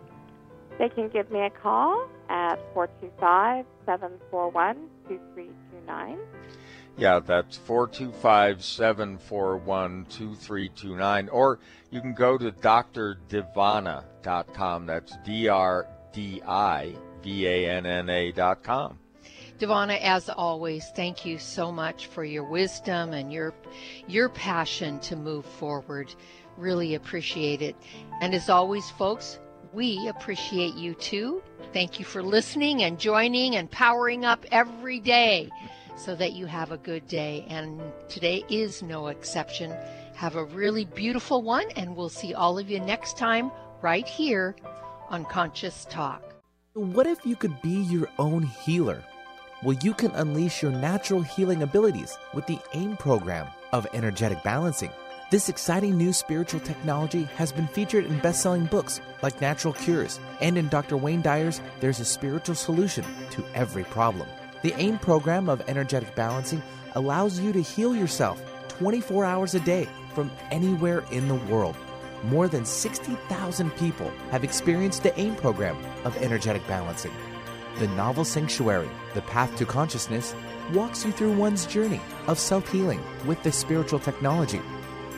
They 0.79 0.89
can 0.89 1.09
give 1.09 1.31
me 1.31 1.41
a 1.41 1.51
call 1.51 2.09
at 2.29 2.57
425 2.75 3.65
741 3.87 4.75
2329. 5.09 6.19
Yeah, 6.97 7.19
that's 7.19 7.57
425 7.57 8.63
741 8.63 10.05
2329. 10.05 11.29
Or 11.29 11.59
you 11.91 12.01
can 12.01 12.15
go 12.15 12.39
to 12.39 12.53
drdivanna.com. 12.53 14.87
That's 14.87 15.17
D 15.25 15.49
R 15.49 15.89
D 16.13 16.41
I 16.47 16.95
V 17.23 17.47
A 17.47 17.69
N 17.71 17.85
N 17.87 18.09
A.com. 18.09 19.01
Divanna, 19.59 19.99
as 20.01 20.29
always, 20.29 20.91
thank 20.97 21.25
you 21.25 21.39
so 21.39 21.73
much 21.73 22.07
for 22.07 22.25
your 22.25 22.45
wisdom 22.45 23.13
and 23.13 23.33
your 23.33 23.53
your 24.07 24.29
passion 24.29 25.01
to 25.01 25.17
move 25.17 25.45
forward. 25.45 26.15
Really 26.57 26.95
appreciate 26.95 27.61
it. 27.63 27.75
And 28.21 28.33
as 28.35 28.49
always, 28.49 28.89
folks, 28.93 29.41
we 29.73 30.07
appreciate 30.09 30.75
you 30.75 30.95
too. 30.95 31.43
Thank 31.73 31.99
you 31.99 32.05
for 32.05 32.23
listening 32.23 32.85
and 32.85 33.01
joining 33.01 33.57
and 33.57 33.69
powering 33.69 34.25
up 34.25 34.47
every 34.53 35.01
day 35.01 35.51
so 35.97 36.15
that 36.17 36.33
you 36.33 36.47
have 36.47 36.73
a 36.73 36.79
good 36.79 37.07
day. 37.07 37.45
And 37.49 37.81
today 38.09 38.45
is 38.49 38.83
no 38.83 39.09
exception. 39.09 39.75
Have 40.15 40.37
a 40.37 40.45
really 40.45 40.85
beautiful 40.85 41.43
one, 41.43 41.71
and 41.77 41.97
we'll 41.97 42.09
see 42.09 42.35
all 42.35 42.59
of 42.59 42.71
you 42.71 42.81
next 42.81 43.19
time 43.19 43.51
right 43.83 44.07
here 44.07 44.57
on 45.09 45.25
Conscious 45.25 45.87
Talk. 45.91 46.23
What 46.75 47.07
if 47.07 47.25
you 47.25 47.37
could 47.37 47.61
be 47.63 47.83
your 47.83 48.09
own 48.19 48.43
healer? 48.43 49.05
Well, 49.63 49.77
you 49.83 49.95
can 49.95 50.11
unleash 50.13 50.63
your 50.63 50.73
natural 50.73 51.23
healing 51.23 51.63
abilities 51.63 52.19
with 52.35 52.47
the 52.47 52.59
AIM 52.75 52.97
program 52.97 53.47
of 53.73 53.87
energetic 53.95 54.43
balancing. 54.43 54.91
This 55.31 55.49
exciting 55.49 55.97
new 55.97 56.13
spiritual 56.13 56.61
technology 56.61 57.25
has 57.37 57.51
been 57.51 57.67
featured 57.69 58.05
in 58.05 58.19
best 58.19 58.43
selling 58.43 58.67
books 58.67 59.01
like 59.23 59.41
Natural 59.41 59.73
Cures, 59.73 60.21
and 60.41 60.59
in 60.59 60.69
Dr. 60.69 60.97
Wayne 60.97 61.23
Dyer's 61.23 61.61
There's 61.81 62.01
a 62.01 62.05
Spiritual 62.05 62.55
Solution 62.55 63.05
to 63.31 63.45
Every 63.55 63.85
Problem. 63.85 64.29
The 64.65 64.73
AIM 64.81 64.99
program 64.99 65.51
of 65.51 65.61
energetic 65.69 66.15
balancing 66.15 66.63
allows 66.95 67.39
you 67.39 67.53
to 67.53 67.61
heal 67.61 67.95
yourself 67.95 68.43
24 68.79 69.23
hours 69.23 69.55
a 69.55 69.61
day 69.61 69.87
from 70.15 70.31
anywhere 70.51 71.05
in 71.11 71.29
the 71.29 71.35
world. 71.35 71.77
More 72.23 72.49
than 72.49 72.65
60,000 72.65 73.71
people 73.77 74.11
have 74.31 74.43
experienced 74.43 75.03
the 75.03 75.21
AIM 75.21 75.37
program 75.37 75.77
of 76.07 76.17
energetic 76.17 76.67
balancing. 76.67 77.13
The 77.79 77.89
novel 77.89 78.25
Sanctuary, 78.25 78.89
The 79.13 79.21
Path 79.21 79.55
to 79.57 79.67
Consciousness, 79.67 80.35
walks 80.73 81.05
you 81.05 81.13
through 81.13 81.37
one's 81.37 81.67
journey 81.67 82.01
of 82.27 82.39
self 82.39 82.67
healing 82.73 83.03
with 83.27 83.43
this 83.43 83.59
spiritual 83.59 83.99
technology. 83.99 84.63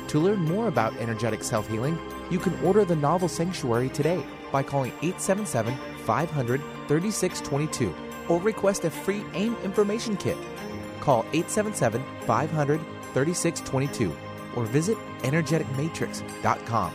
To 0.08 0.18
learn 0.18 0.40
more 0.40 0.66
about 0.66 0.96
energetic 0.96 1.44
self 1.44 1.68
healing, 1.68 1.96
you 2.32 2.40
can 2.40 2.58
order 2.64 2.84
the 2.84 2.96
novel 2.96 3.28
Sanctuary 3.28 3.90
today 3.90 4.26
by 4.50 4.64
calling 4.64 4.90
877 5.02 5.76
500 6.04 6.60
3622 6.88 7.94
or 8.28 8.40
request 8.40 8.84
a 8.84 8.90
free 8.90 9.24
AIM 9.34 9.56
information 9.64 10.16
kit. 10.16 10.36
Call 11.00 11.20
877 11.32 12.02
500 12.26 12.80
3622 13.14 14.14
or 14.56 14.64
visit 14.64 14.98
energeticmatrix.com. 15.22 16.92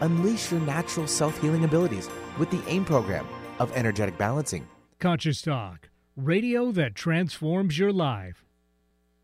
Unleash 0.00 0.50
your 0.50 0.60
natural 0.60 1.06
self 1.06 1.40
healing 1.40 1.64
abilities 1.64 2.08
with 2.38 2.50
the 2.50 2.62
AIM 2.68 2.84
program 2.84 3.26
of 3.58 3.72
energetic 3.76 4.16
balancing. 4.16 4.66
Conscious 5.00 5.42
Talk, 5.42 5.88
radio 6.16 6.72
that 6.72 6.94
transforms 6.94 7.78
your 7.78 7.92
life. 7.92 8.47